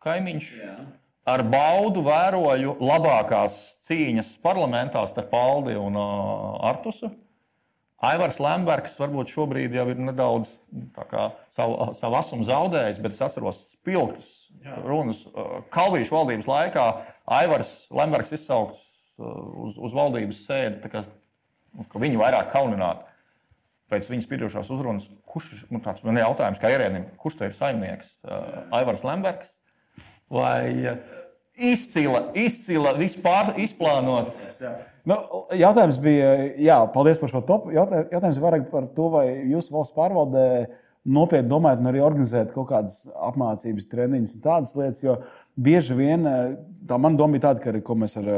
Kaimiņš. 0.04 0.52
Jā. 0.60 0.78
Ar 1.26 1.42
baudu 1.42 2.04
vēroju 2.06 2.76
labākās 2.84 3.56
cīņas 3.86 4.36
parlamentā 4.44 5.00
starp 5.08 5.32
Aldi 5.34 5.74
un 5.80 5.96
uh, 5.98 6.52
Artusu. 6.68 7.10
Aivars 8.04 8.36
Lembergs 8.42 8.98
varbūt 9.00 9.30
šobrīd 9.32 9.72
jau 9.72 9.86
ir 9.88 10.00
nedaudz 10.04 10.52
kā, 11.08 11.30
savu, 11.56 11.94
savu 11.96 12.18
asumu 12.18 12.44
zaudējis, 12.44 13.00
bet 13.00 13.16
es 13.16 13.22
atceros 13.24 13.62
spilgtas 13.72 14.34
runas 14.84 15.22
Kalvīšu 15.72 16.18
valdības 16.18 16.48
laikā. 16.50 16.86
Aivars 17.38 17.72
Lembergs 17.96 18.34
izsaukts 18.36 18.84
uz, 19.16 19.78
uz 19.80 19.96
valdības 19.96 20.42
sēdi, 20.44 20.92
ka, 20.92 21.06
ka 21.88 22.02
viņu 22.02 22.20
vairāk 22.20 22.52
kaunināt. 22.52 23.06
Pēc 23.86 24.08
viņas 24.10 24.28
piedošās 24.28 24.68
uzrunas, 24.74 25.06
kurš 25.30 25.52
ir 25.54 25.66
nu, 25.70 25.78
tāds 25.80 26.02
man 26.04 26.18
jautājums, 26.18 26.58
kā 26.60 26.72
ierēdnim, 26.74 27.06
kurš 27.22 27.38
te 27.38 27.48
ir 27.48 27.54
saimnieks? 27.56 28.16
Aivars 28.74 29.06
Lembergs 29.06 29.54
vai 30.32 30.98
izcila, 31.56 32.26
izcila, 32.36 32.92
vispār 32.98 33.54
izplānots? 33.62 34.42
Nu, 35.06 35.18
jautājums 35.54 36.00
bija, 36.02 36.32
jā, 36.60 36.80
paldies 36.94 37.20
par 37.22 37.30
šo 37.32 37.42
topu. 37.46 37.72
Jautājums 37.76 38.42
vairāk 38.42 38.68
par 38.72 38.88
to, 38.96 39.08
vai 39.12 39.26
jūsu 39.52 39.74
valsts 39.76 39.96
pārvaldē 39.96 40.46
nopietni 41.06 41.50
domājat 41.50 41.82
un 41.82 41.90
arī 41.92 42.02
organizēt 42.02 42.52
kaut 42.54 42.70
kādas 42.72 43.04
apmācības, 43.28 43.88
treniņus 43.92 44.36
un 44.36 44.44
tādas 44.44 44.74
lietas. 44.78 45.04
Jo 45.04 45.20
bieži 45.56 45.96
vien 45.98 46.26
tā 46.88 46.98
mana 46.98 47.18
doma 47.18 47.36
bija 47.36 47.48
tāda, 47.48 47.62
ka 47.62 47.70
arī, 47.72 47.82
ko 47.86 47.96
mēs 47.98 48.18
ar 48.20 48.30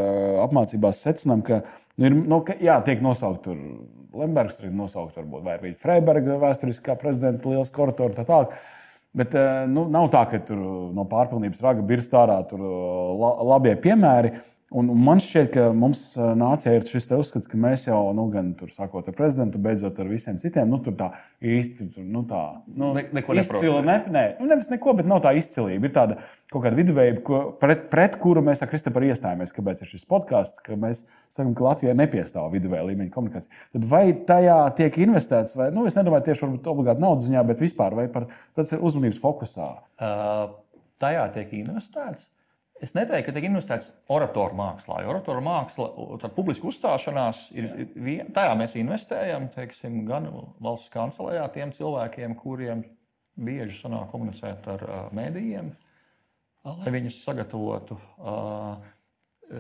apmācībās 0.44 1.00
secinām, 1.06 1.42
ka, 1.46 1.62
nu, 1.96 2.10
ir, 2.10 2.18
nu, 2.18 2.42
ka 2.46 2.58
jā, 2.60 2.76
tiek 2.86 3.00
nosaukt 3.04 3.46
tur 3.48 3.56
Lembergs, 4.18 4.58
arī 4.60 4.70
nosaukt 4.74 5.16
varbūt, 5.18 5.44
vai 5.44 5.56
arī 5.58 5.72
Freiberga 5.78 6.38
vēsturiskā 6.42 6.96
prezidenta 7.00 7.48
liels 7.48 7.72
korators 7.74 8.14
un 8.14 8.18
tā 8.18 8.24
tālāk. 8.28 8.54
Bet 9.18 9.34
nu, 9.70 9.88
nav 9.90 10.06
tā, 10.12 10.22
ka 10.30 10.38
tur 10.46 10.58
no 10.94 11.04
pārpilnības 11.10 11.62
raga 11.64 11.82
birst 11.82 12.12
ārā 12.14 12.38
labie 13.48 13.74
piemēri. 13.82 14.30
Un 14.68 14.90
man 15.00 15.16
šķiet, 15.24 15.46
ka 15.54 15.62
mums 15.72 16.02
nācijā 16.18 16.74
ir 16.76 16.82
šis 16.84 17.06
uzskats, 17.16 17.48
ka 17.48 17.56
mēs 17.56 17.86
jau, 17.86 18.02
nu, 18.12 18.26
gan 18.28 18.50
tur 18.58 18.68
sākot 18.74 19.06
ar 19.08 19.14
prezidentu, 19.16 19.56
beidzot 19.64 19.96
ar 20.02 20.10
visiem 20.10 20.36
citiem, 20.42 20.68
nu, 20.68 20.76
tur 20.84 20.92
tā 20.98 21.06
īsti, 21.40 21.86
tur, 21.94 22.04
nu, 22.04 22.20
tā, 22.28 22.42
nu, 22.68 22.90
ne, 22.98 23.06
neko 23.16 23.38
izcila, 23.40 23.80
ne, 23.86 23.96
ne, 24.12 24.26
nu, 24.36 24.50
nevis 24.50 24.68
neko, 24.68 24.92
bet 24.98 25.08
nav 25.08 25.22
tā 25.24 25.32
izcilība. 25.40 25.88
Ir 25.88 25.96
tāda 25.96 26.18
kaut 26.52 26.66
kāda 26.66 26.76
viduvējība, 26.82 27.24
ko, 27.24 27.40
pret, 27.62 27.88
pret 27.88 28.20
kuru 28.20 28.44
mēs 28.44 28.60
ar 28.60 28.68
Kristapam 28.68 29.08
iestājāmies, 29.08 29.56
kāpēc 29.56 29.80
ir 29.80 29.92
šis 29.94 30.04
podkāsts, 30.12 30.60
ka 30.60 30.76
mēs 30.76 31.06
sakām, 31.32 31.56
ka 31.56 31.70
Latvijā 31.70 31.96
nepiestāv 31.96 32.52
viduvēja 32.52 32.84
līmeņa 32.92 33.12
komunikācija. 33.16 33.66
Tad 33.72 33.88
vai 33.88 34.04
tajā 34.28 34.62
tiek 34.76 35.00
investēts, 35.08 35.56
vai, 35.56 35.72
nu, 35.72 35.88
es 35.88 35.96
nedomāju 35.96 36.28
tieši 36.28 36.52
obligāti 36.60 37.08
naudas 37.08 37.30
ziņā, 37.30 37.48
bet 37.48 37.64
vispār, 37.64 37.96
vai 37.96 38.10
par, 38.12 38.28
tas 38.58 38.76
ir 38.76 38.84
uzmanības 38.84 39.24
fokusā? 39.24 39.76
Uh, 39.96 40.58
tajā 41.00 41.30
tiek 41.38 41.62
investēts. 41.62 42.34
Es 42.82 42.92
neteiktu, 42.94 43.26
ka 43.26 43.34
tiek 43.34 43.48
investēts 43.48 43.88
oratoru 44.14 44.54
mākslā. 44.58 45.00
Oratoru 45.10 45.42
māksla, 45.42 45.88
tad 46.22 46.34
publiska 46.36 46.68
uzstāšanās, 46.70 47.48
ir, 47.58 47.66
vien, 47.96 48.28
tajā 48.34 48.52
mēs 48.58 48.76
investējam 48.78 49.48
teiksim, 49.54 50.04
gan 50.06 50.28
valsts 50.62 50.92
kancelējā 50.94 51.48
tiem 51.56 51.74
cilvēkiem, 51.74 52.36
kuriem 52.38 52.84
bieži 53.38 53.80
sanāk 53.80 54.12
komunicēt 54.12 54.68
ar 54.70 54.84
uh, 54.86 55.00
mēdījiem, 55.14 55.72
lai 56.68 56.94
viņus 56.94 57.18
sagatavotu. 57.26 57.98
Uh, 58.18 58.78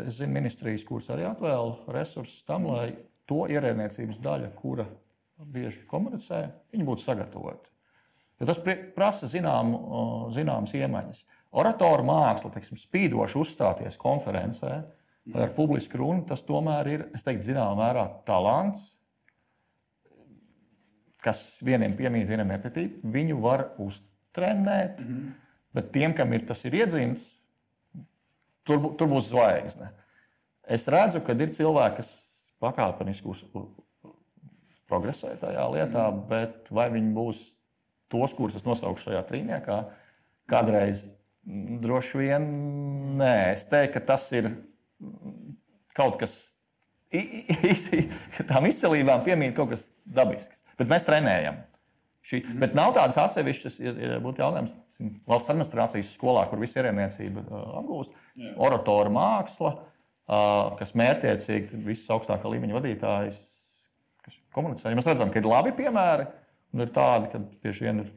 es 0.04 0.20
zinu, 0.20 0.36
ministrijas, 0.38 0.86
kuras 0.86 1.10
arī 1.14 1.26
atvēl 1.26 1.74
resursus 1.94 2.46
tam, 2.46 2.68
lai 2.70 2.92
to 3.28 3.46
ierēdniecības 3.50 4.22
daļa, 4.22 4.52
kura 4.58 4.86
bieži 5.38 5.82
komunicē, 5.90 6.44
viņi 6.74 6.86
būtu 6.86 7.06
sagatavoti. 7.06 7.70
Jo 8.38 8.46
tas 8.46 8.60
prasa 8.94 9.26
zināmas 9.30 10.74
iemaņas. 10.78 11.24
Oratoru 11.56 12.04
māksla, 12.04 12.50
teiksim, 12.52 12.76
spīdoši 12.76 13.38
uzstāties 13.40 13.96
konferencē 14.00 14.72
ar 15.36 15.52
publisku 15.56 16.00
runu, 16.00 16.24
tas 16.28 16.44
tomēr 16.44 16.90
ir, 16.92 17.04
es 17.16 17.24
teiktu, 17.24 17.46
zināmā 17.50 17.76
mērā 17.78 18.04
talants, 18.28 18.90
kas 21.24 21.58
vieniem 21.64 21.96
piemīt, 21.98 22.28
vienam 22.28 22.52
nepatīk. 22.52 23.00
Viņu 23.02 23.40
var 23.42 23.70
uztrenēt, 23.82 25.00
mm 25.00 25.08
-hmm. 25.08 25.32
bet 25.74 25.92
tiem, 25.92 26.14
kam 26.14 26.32
ir 26.32 26.46
tas 26.46 26.64
ir 26.64 26.74
iedzimts, 26.74 27.34
tur, 28.64 28.94
tur 28.96 29.08
būs 29.08 29.32
zvaigzne. 29.32 29.90
Es 30.68 30.88
redzu, 30.88 31.20
ka 31.24 31.32
ir 31.32 31.52
cilvēki, 31.52 31.96
kas 31.96 32.10
pakāpeniski 32.60 33.28
progresē 34.88 35.36
tajā 35.40 35.64
lietā, 35.72 36.08
bet 36.28 36.68
vai 36.70 36.88
viņi 36.90 37.14
būs 37.14 37.44
tos, 38.08 38.34
kurus 38.34 38.56
es 38.56 38.64
nosaukšu 38.64 39.10
šajā 39.10 39.22
trīniekā, 39.28 39.78
kādreiz 40.48 41.04
Droši 41.82 42.20
vien 42.20 42.46
nē. 43.18 43.34
Es 43.54 43.64
teiktu, 43.70 43.94
ka 43.96 44.04
tas 44.12 44.26
ir 44.36 44.50
kaut 45.96 46.18
kas, 46.20 46.36
tām 48.50 48.68
izcelībām 48.68 49.24
piemīt 49.24 49.56
kaut 49.56 49.72
kas 49.72 49.86
dabisks. 50.04 50.60
Bet 50.78 50.90
mēs 50.90 51.06
trenējam. 51.08 51.62
Šī, 52.28 52.42
mm. 52.42 52.58
Bet 52.60 52.74
nav 52.76 52.92
tādas 52.96 53.16
atsevišķas, 53.22 53.78
ja 53.80 54.18
būtu 54.22 54.42
jautājums, 54.42 54.74
valsts 55.28 55.52
administrācijas 55.52 56.10
skolā, 56.12 56.42
kur 56.50 56.60
viss 56.60 56.76
ierēniecība 56.76 57.44
uh, 57.46 57.62
apgūst, 57.80 58.12
yeah. 58.34 58.52
oratora 58.66 59.12
māksla, 59.14 59.70
uh, 59.78 60.74
kas 60.80 60.92
mērķiecīgi 60.98 61.80
visas 61.86 62.10
augstākā 62.12 62.50
līmeņa 62.52 62.76
vadītājs 62.76 63.38
komunicē. 64.54 64.90
Ja 64.90 64.98
mēs 64.98 65.08
redzam, 65.08 65.32
ka 65.32 65.40
ir 65.40 65.48
labi 65.48 65.72
piemēri, 65.78 66.28
un 66.74 66.84
ir 66.84 66.92
tādi, 66.92 67.30
ka 67.32 67.40
bieži 67.62 67.86
vien 67.86 68.02
ir 68.04 68.12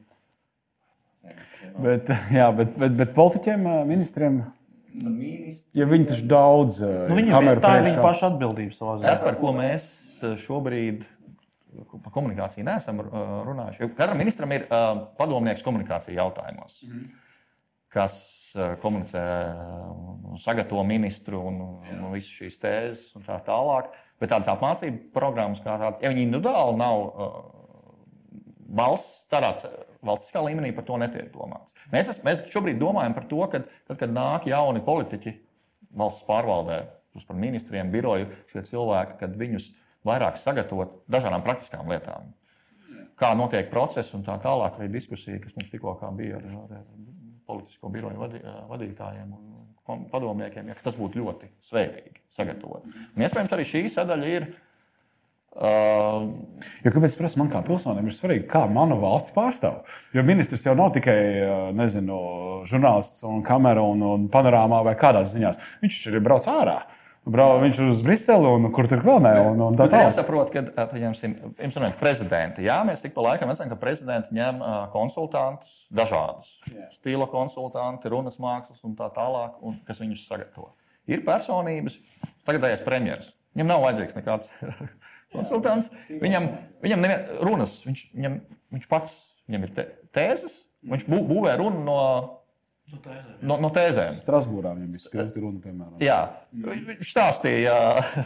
Bet, 1.81 2.09
jā, 2.39 2.49
bet, 2.55 2.73
bet, 2.79 2.97
bet 2.97 3.13
politiķiem, 3.15 3.69
ministriem. 3.89 4.41
Nu, 5.01 5.13
ja 5.77 5.87
viņi 5.87 6.09
taču 6.09 6.25
daudz 6.27 6.81
nu, 6.83 7.15
viņam 7.15 7.47
ir 7.47 7.61
tā 7.63 7.77
ir 7.79 7.85
viņa 7.87 8.03
paša 8.03 8.27
atbildība 8.33 8.75
savā 8.75 8.97
ziņā. 8.99 9.07
Tas, 9.07 9.21
par 9.23 9.37
ko 9.39 9.53
mēs 9.55 9.85
šobrīd 10.41 11.05
par 12.03 12.11
komunikāciju 12.11 12.65
neesam 12.67 12.99
runājuši. 12.99 13.87
Katram 13.95 14.19
ministram 14.19 14.51
ir 14.51 14.65
padomnieks 15.19 15.63
komunikācija 15.63 16.17
jautājumos, 16.17 16.81
-hmm. 16.83 17.05
kas 17.95 18.17
komunicē, 18.81 19.23
sagatavo 20.43 20.83
ministru 20.83 21.39
un, 21.47 21.61
un 21.95 22.11
visas 22.11 22.35
šīs 22.41 22.59
tēzes 22.59 23.15
un 23.15 23.23
tā 23.23 23.39
tālāk. 23.47 23.93
Bet 24.19 24.29
tādas 24.29 24.51
apmācību 24.51 25.07
programmas 25.13 25.63
kā 25.63 25.77
tādas, 25.79 26.01
ja 26.03 26.11
viņi 26.11 26.27
individuāli 26.27 26.77
nav 26.77 26.99
valsts 28.77 29.27
tādā 29.31 29.51
valstiskā 30.05 30.41
līmenī 30.45 30.71
par 30.75 30.85
to 30.87 30.97
netiek 31.01 31.29
domāts. 31.33 31.75
Mēs, 31.93 32.09
es, 32.13 32.21
mēs 32.25 32.43
šobrīd 32.51 32.79
domājam 32.81 33.15
par 33.17 33.27
to, 33.29 33.41
ka 33.51 33.63
tad, 33.63 33.97
kad 33.99 34.13
nāk 34.13 34.47
jauni 34.49 34.83
politiķi 34.85 35.35
valsts 35.97 36.25
pārvaldē, 36.27 36.81
par 37.27 37.39
ministriem, 37.39 37.91
biroju, 37.91 38.29
šie 38.51 38.63
cilvēki, 38.69 39.17
kad 39.19 39.33
viņus 39.37 39.71
vairāk 40.07 40.39
sagatavot 40.39 41.01
dažādām 41.11 41.43
praktiskām 41.45 41.91
lietām. 41.91 42.31
Kā 43.19 43.33
notiek 43.37 43.67
process 43.69 44.15
un 44.17 44.23
tā 44.25 44.37
tālāk, 44.41 44.79
arī 44.79 44.87
diskusija, 44.95 45.41
kas 45.43 45.53
mums 45.57 45.69
tikko 45.69 45.93
bija 46.17 46.39
ar, 46.39 46.47
ar 46.79 46.85
politisko 47.49 47.91
biroju 47.93 48.21
vadī, 48.21 48.41
vadītājiem 48.71 49.35
un 49.35 50.07
padomniekiem, 50.11 50.71
ja 50.71 50.77
tas 50.79 50.95
būtu 50.97 51.19
ļoti 51.21 51.51
svētīgi 51.67 52.23
sagatavot. 52.31 52.87
Un 52.87 53.25
iespējams, 53.25 53.53
arī 53.57 53.67
šī 53.67 53.83
sadaļa 53.91 54.31
ir 54.31 54.47
Uh, 55.51 56.29
jo, 56.79 56.93
kāpēc 56.93 57.17
prasu, 57.19 57.41
man 57.41 57.49
kā 57.51 57.59
pilsonim 57.65 58.05
ir 58.07 58.15
svarīgi, 58.15 58.45
kā 58.49 58.61
mana 58.71 58.95
valsts 58.95 59.33
pārstāv? 59.35 59.81
Jo 60.15 60.23
ministrs 60.23 60.63
jau 60.63 60.77
nav 60.79 60.93
tikai 60.95 61.17
nezinu, 61.75 62.15
žurnālists 62.71 63.25
un 63.27 63.43
kamera 63.43 63.83
un, 63.83 63.99
un 64.13 64.29
panorāmā 64.31 64.79
vai 64.87 64.95
kādās 64.99 65.33
ziņās. 65.35 65.59
Viņš 65.83 65.97
arī 66.07 66.23
brauc 66.23 66.47
ārā. 66.47 66.79
Brau, 67.21 67.59
viņš 67.61 67.79
uz 67.83 67.99
Briseli 68.01 68.49
un 68.49 68.63
kur 68.73 68.87
tur 68.89 69.03
vēl 69.05 69.19
nē. 69.21 69.33
Un, 69.51 69.59
un 69.61 69.75
tā 69.77 69.85
tālāk. 69.85 70.07
jāsaprot, 70.07 70.49
ka, 70.55 70.63
ā, 70.71 70.85
pieņemsim, 70.89 71.35
runājot 71.59 71.99
prezidenti, 71.99 72.63
jā, 72.65 72.79
mēs 72.87 73.03
tik 73.03 73.13
pa 73.13 73.27
laikam 73.27 73.51
redzam, 73.51 73.69
ka 73.69 73.77
prezidenti 73.77 74.33
ņem 74.39 74.63
ā, 74.65 74.71
konsultantus, 74.95 75.83
dažādus 75.93 76.49
stila 76.95 77.27
konsultanti, 77.29 78.09
runas 78.09 78.39
mākslas 78.41 78.81
un 78.87 78.95
tā 78.97 79.11
tālāk, 79.13 79.59
un 79.61 79.77
kas 79.85 80.01
viņus 80.01 80.25
sagatavo. 80.31 80.71
Ir 81.11 81.21
personības, 81.27 81.99
tagadējais 82.47 82.81
premjeras. 82.87 83.29
Viņam 83.53 83.69
nav 83.69 83.85
vajadzīgs 83.85 84.17
nekāds 84.17 84.49
konsultants. 85.33 85.89
Viņam, 86.09 86.49
viņam 86.83 87.01
nevien, 87.05 87.25
runas, 87.45 87.77
viņš, 87.87 88.03
viņam, 88.17 88.37
viņš 88.75 88.87
pats, 88.91 89.15
viņam 89.49 89.65
ir 89.67 89.73
te, 89.77 89.87
tēzes, 90.15 90.59
viņš 90.91 91.07
bū, 91.11 91.21
būvē 91.29 91.55
runu 91.61 91.83
no, 91.87 91.97
no, 93.41 93.57
no 93.61 93.69
tēzēm. 93.73 94.17
Strasbūrā 94.21 94.73
viņam 94.75 94.91
bija 94.95 95.03
spilgta 95.05 95.43
runa, 95.43 95.61
piemēram. 95.63 95.97
Jā, 96.03 96.19
vi- 96.51 96.81
viņš 96.91 97.13
stāstīja, 97.15 97.75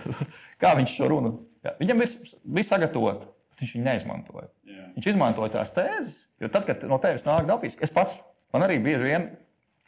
kā 0.61 0.75
viņš 0.79 0.95
šo 0.99 1.09
runu. 1.11 1.33
Jā, 1.65 1.75
viņam 1.81 2.01
bija 2.01 2.67
sagatavots, 2.67 3.27
bet 3.53 3.63
viņš 3.65 3.75
viņu 3.77 3.87
neizmantoja. 3.89 4.47
Jā. 4.69 4.89
Viņš 4.97 5.09
izmantoja 5.13 5.53
tās 5.57 5.73
tēzes, 5.75 6.17
jo 6.41 6.49
tad, 6.53 6.65
kad 6.69 6.83
no 6.89 6.97
tevis 7.03 7.25
nāk 7.27 7.47
dabīs, 7.49 7.77
es 7.83 7.91
pats, 7.93 8.17
man 8.53 8.65
arī 8.67 8.77
bieži 8.83 9.03
vien 9.09 9.29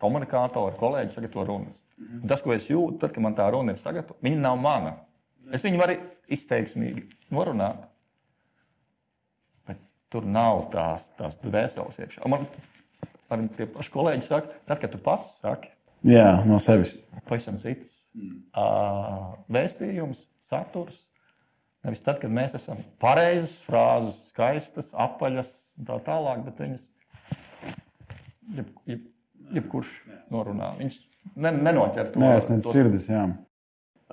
komunikātori, 0.02 0.78
kolēģi 0.78 1.14
sagatavo 1.16 1.46
runas. 1.48 1.80
Un 1.98 2.28
Tas, 2.30 2.44
ko 2.46 2.52
es 2.54 2.68
jūtu, 2.70 3.00
tad, 3.02 3.14
kad 3.16 3.24
man 3.26 3.34
tā 3.38 3.48
runa 3.54 3.74
ir 3.74 3.80
sagatavota, 3.82 4.20
viņa 4.26 4.42
nav 4.44 4.58
mana. 4.62 4.92
Es 5.56 5.64
viņu 5.64 5.80
varu 5.80 5.96
izteiksmīgi 6.34 7.06
norunāt, 7.34 7.86
bet 9.68 9.80
tur 10.12 10.28
nav 10.28 10.66
tās, 10.74 11.08
tās 11.20 11.38
dvēseles 11.44 12.00
iekšā. 12.04 12.28
Man 12.32 12.48
arī 13.32 13.48
tie 13.56 13.68
paši 13.72 13.94
kolēģi 13.94 14.26
saka, 14.28 14.60
tad, 14.68 14.82
kad 14.84 14.94
tu 14.94 15.02
pats 15.04 15.38
saki, 15.42 15.72
Jā, 16.08 16.44
no 16.46 16.60
sevis. 16.62 16.94
pavisam 17.26 17.58
cits 17.62 18.04
uh, 18.54 19.34
vēstījums, 19.52 20.28
saturs. 20.48 21.06
Nevis 21.86 22.04
tad, 22.04 22.20
kad 22.22 22.34
mēs 22.34 22.56
esam 22.58 22.80
pareizas 23.02 23.58
frāzes, 23.66 24.20
skaistas, 24.32 24.92
apaļas 24.98 25.50
un 25.80 25.88
tā 25.88 25.98
tālāk, 26.06 26.44
bet 26.46 26.62
viņas 26.64 26.84
jeb, 28.58 28.72
jeb, 28.90 29.04
jebkurš 29.58 29.92
norunā. 30.34 30.74
Viņas 30.80 31.00
ne, 31.36 31.54
nenoķer 31.56 32.12
to. 32.14 32.22
Nē, 32.22 32.34
es 32.40 32.50
nezinu, 32.52 32.74
sirdis. 32.76 33.08
Jā. 33.12 33.26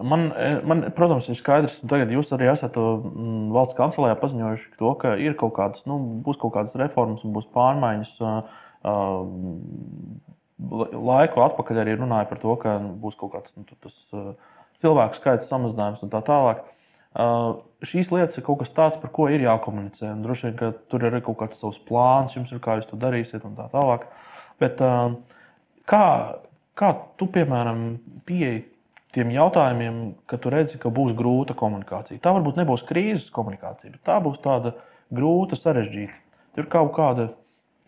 Man, 0.02 0.32
man, 0.66 0.80
protams, 0.96 1.28
ir 1.30 1.38
skaidrs, 1.38 1.76
ka 1.84 1.92
tagad 1.92 2.10
jūs 2.10 2.32
arī 2.34 2.48
esat 2.50 2.74
mm, 2.74 3.52
valsts 3.54 3.76
kancelējā 3.78 4.16
paziņojuši 4.18 4.72
to, 4.80 4.90
ka 4.98 5.12
ir 5.22 5.36
kaut 5.38 5.54
kādas, 5.54 5.84
nu, 5.86 6.00
būs 6.26 6.40
kaut 6.42 6.56
kādas 6.56 6.74
reformas 6.80 7.22
un 7.22 7.34
būs 7.36 7.46
pārmaiņas. 7.54 8.16
Uh, 8.18 8.64
laiku 10.94 11.42
atpakaļ 11.44 11.80
arī 11.82 11.96
runāja 11.98 12.28
par 12.30 12.40
to, 12.42 12.56
ka 12.60 12.76
būs 13.00 13.16
kaut 13.20 13.34
kāds 13.34 13.54
nu, 13.56 13.64
tas, 13.82 13.96
cilvēku 14.82 15.18
skaits 15.18 15.50
samazinājums 15.50 16.02
un 16.04 16.12
tā 16.12 16.20
tālāk. 16.26 16.64
Šīs 17.86 18.10
lietas 18.10 18.38
ir 18.38 18.46
kaut 18.46 18.60
kas 18.62 18.74
tāds, 18.74 18.98
par 18.98 19.12
ko 19.14 19.28
ir 19.30 19.44
jākomunicē. 19.44 20.10
un 20.10 20.22
Droši 20.24 20.48
vien, 20.48 20.56
ka 20.58 20.72
tur 20.90 21.04
ir 21.04 21.12
arī 21.12 21.22
kaut 21.26 21.38
kāds 21.42 21.60
savs 21.62 21.78
plāns, 21.86 22.34
jums 22.34 22.50
ir 22.50 22.62
kā 22.62 22.78
jūs 22.80 22.90
to 22.90 22.98
darīsiet 22.98 23.46
un 23.46 23.54
tā 23.58 23.68
tālāk. 23.70 24.08
Bet, 24.62 24.82
kā, 25.90 26.04
kā 26.74 26.90
tu, 27.18 27.28
piemēram, 27.30 27.86
pieeji 28.26 28.64
tiem 29.14 29.30
jautājumiem, 29.34 30.00
ka 30.30 30.38
tu 30.42 30.50
redzi, 30.52 30.78
ka 30.82 30.90
būs 30.94 31.14
grūta 31.16 31.56
komunikācija? 31.58 32.20
Tā 32.22 32.34
varbūt 32.34 32.58
nebūs 32.60 32.84
krīzes 32.88 33.30
komunikācija, 33.34 33.94
bet 33.94 34.02
tā 34.06 34.18
būs 34.22 34.40
tāda 34.44 34.74
grūta, 35.14 35.58
sarežģīta. 35.58 36.20
Tur 36.54 36.68
kaut 36.70 36.92
kāda, 36.96 37.28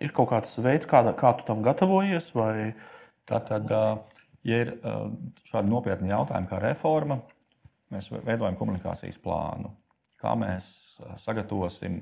ir 0.03 0.13
kaut 0.15 0.31
kāds 0.33 0.57
veids, 0.63 0.89
kādā, 0.91 1.15
kā 1.19 1.33
tu 1.39 1.47
tam 1.49 1.63
gatavojies. 1.67 2.33
Vai... 2.37 2.73
Tātad, 3.27 3.71
ā, 3.71 3.85
ja 4.47 4.63
ir 4.65 4.73
šādi 5.49 5.71
nopietni 5.71 6.13
jautājumi 6.13 6.51
kā 6.51 6.63
reforma, 6.63 7.21
mēs 7.95 8.11
veidojam 8.15 8.59
komunikācijas 8.59 9.21
plānu. 9.23 9.75
Kā 10.23 10.33
mēs 10.39 10.67
sagatavosim 11.23 12.01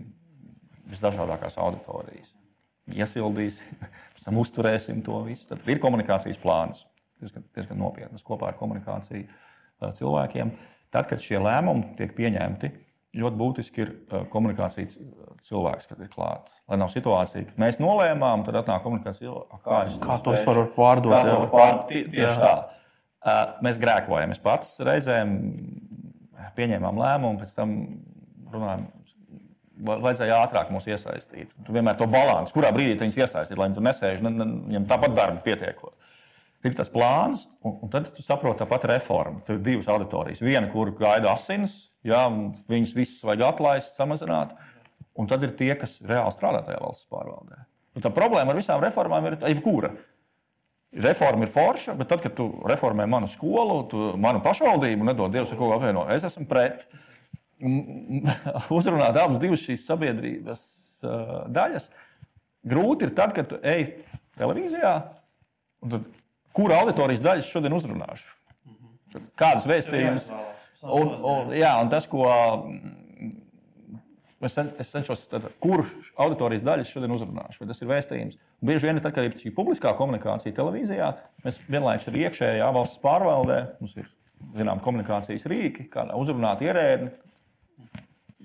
visdažādākās 0.88 1.58
auditorijas? 1.60 2.34
Iesildīsim, 2.92 3.84
uzturēsim 4.44 5.00
to 5.04 5.22
visu. 5.26 5.48
Tad 5.52 5.64
ir 5.68 5.80
komunikācijas 5.82 6.40
plāns, 6.40 6.84
diezgan, 7.20 7.44
diezgan 7.54 7.78
nopietnas 7.78 8.22
kopā 8.26 8.48
ar 8.48 8.54
komunikāciju 8.60 9.26
ā, 9.82 9.92
cilvēkiem. 9.98 10.50
Tad, 10.90 11.06
kad 11.10 11.18
šie 11.20 11.38
lēmumi 11.42 11.96
tiek 11.98 12.14
pieņemti, 12.16 12.70
ļoti 13.18 13.36
būtiski 13.40 13.78
ir 13.84 13.92
ā, 14.10 14.24
komunikācija 14.30 14.88
c- 14.90 15.00
cilvēks, 15.48 15.86
kad 15.90 16.00
ir 16.00 16.08
klāts. 16.08 16.60
Lai 16.68 16.76
nav 16.80 16.88
situācija, 16.88 17.44
ka 17.46 17.52
mēs 17.62 17.78
nolēmām, 17.82 18.44
tad 18.46 18.54
atnāk 18.62 18.82
komunikācija. 18.82 19.30
"A, 19.50 19.58
Kā, 19.64 19.82
es 19.84 19.98
Kā 19.98 20.18
to 20.22 20.30
spēšu?" 20.32 20.44
vispār 20.44 20.56
var 20.56 20.70
pārdot? 20.76 21.12
Jā? 21.12 21.50
pār- 21.50 21.86
tie- 21.88 22.04
Tieši 22.08 22.40
tā. 22.40 22.54
Uh, 23.24 23.54
Mēs 23.64 23.78
grēkojam. 23.80 24.28
Mēs 24.34 24.42
pats 24.42 24.78
reizēm 24.80 25.30
pieņēmām 26.56 26.98
lēmumu, 27.00 27.40
pēc 27.40 27.54
tam 27.54 27.70
runājam. 28.52 28.86
va- 29.84 29.96
Vajadzēja 29.98 30.36
ātrāk 30.46 30.68
mūs 30.70 30.86
iesaistīt. 30.86 31.48
Tu 31.66 31.72
vienmēr 31.72 31.96
to 31.98 32.06
balanci, 32.06 32.52
kurā 32.54 32.70
brīdī 32.72 32.96
viņus 33.00 33.16
iesaistīt, 33.18 33.58
lai 33.58 33.68
viņi 33.68 33.74
tur 33.74 33.82
nesēž, 33.82 34.20
ne, 34.22 34.30
ne, 34.30 34.44
viņiem 34.44 34.86
tāpat 34.86 35.14
darba 35.16 35.40
pietiekot. 35.42 35.93
Ir 36.64 36.72
tas 36.72 36.88
plāns, 36.88 37.44
un, 37.60 37.74
un 37.84 37.90
tad 37.92 38.08
tu 38.16 38.22
saproti, 38.24 38.62
tāpat 38.62 38.86
reforma. 38.88 39.42
Tur 39.44 39.58
ir 39.58 39.64
divas 39.66 39.88
auditorijas. 39.92 40.40
Viena, 40.40 40.64
kur 40.72 40.94
gaida 40.96 41.34
asins, 41.34 41.90
jā, 42.06 42.22
viņas 42.70 42.94
visas 42.96 43.26
vajag 43.28 43.44
atlaist, 43.50 43.98
samazināt. 43.98 44.54
Un 45.20 45.28
tad 45.30 45.44
ir 45.44 45.52
tie, 45.58 45.74
kas 45.78 45.98
reāli 46.02 46.32
strādā 46.32 46.62
tajā 46.64 46.80
valsts 46.80 47.10
pārvaldē. 47.12 47.60
Un 47.94 48.02
tā 48.02 48.10
problēma 48.14 48.54
ar 48.54 48.58
visām 48.58 48.80
reformām 48.82 49.28
ir 49.28 49.36
jebkura. 49.44 49.92
Reforma 51.04 51.44
ir 51.44 51.52
forša, 51.52 51.98
bet 51.98 52.08
tad, 52.10 52.22
kad 52.24 52.34
tu 52.38 52.48
reformē 52.70 53.04
manu 53.10 53.28
skolu, 53.30 53.78
tu 53.90 54.08
manu 54.20 54.40
pašvaldību, 54.42 55.06
nedod 55.10 55.34
Dievs, 55.34 55.52
ko 55.58 55.72
apvieno, 55.74 56.06
es 56.14 56.24
esmu 56.26 56.46
pret. 56.50 56.88
Un- 57.60 57.84
un 58.22 58.34
Uzrunāt 58.78 59.20
abas 59.20 59.60
šīs 59.60 59.84
sabiedrības 59.84 60.64
uh, 61.04 61.38
daļas. 61.52 61.90
Grūti 62.64 63.08
ir 63.08 63.14
tad, 63.14 63.34
kad 63.36 63.52
tu 63.52 63.60
ej 63.60 63.90
televīzijā, 64.38 64.94
un 65.84 65.98
kura 66.54 66.80
auditorijas 66.82 67.22
daļas 67.24 67.50
šodien 67.50 67.76
uzrunāšu? 67.76 68.28
Kādas 69.38 69.66
vēstījumas? 69.70 70.28
Un, 70.84 71.10
un, 71.24 71.54
jā, 71.56 71.70
un 71.80 71.90
tas, 71.92 72.06
ko 72.10 72.26
mm, 72.26 73.30
es, 74.44 74.56
cen, 74.56 74.70
es 74.82 74.90
cenšos, 74.92 75.22
tad, 75.30 75.46
kuru 75.62 75.86
auditorijas 76.20 76.64
daļas 76.66 76.90
šodien 76.92 77.14
uzrunāšu, 77.14 77.62
vai 77.62 77.70
tas 77.70 77.80
ir 77.80 77.90
vēstījums. 77.90 78.38
Un 78.60 78.70
bieži 78.70 78.88
vien, 78.88 79.00
tad, 79.00 79.14
kad 79.16 79.28
ir 79.28 79.36
šī 79.40 79.54
publiskā 79.56 79.94
komunikācija 79.96 80.56
televīzijā, 80.56 81.10
mēs 81.46 81.62
vienlaikus 81.68 82.10
arī 82.10 82.26
iekšējā 82.26 82.68
valsts 82.76 83.00
pārvaldē, 83.04 83.60
mums 83.80 83.96
ir 83.96 84.10
zinām, 84.58 84.82
komunikācijas 84.84 85.46
rīki, 85.48 85.88
kā 85.92 86.04
uzrunāt 86.18 86.62
ierēdni, 86.66 87.12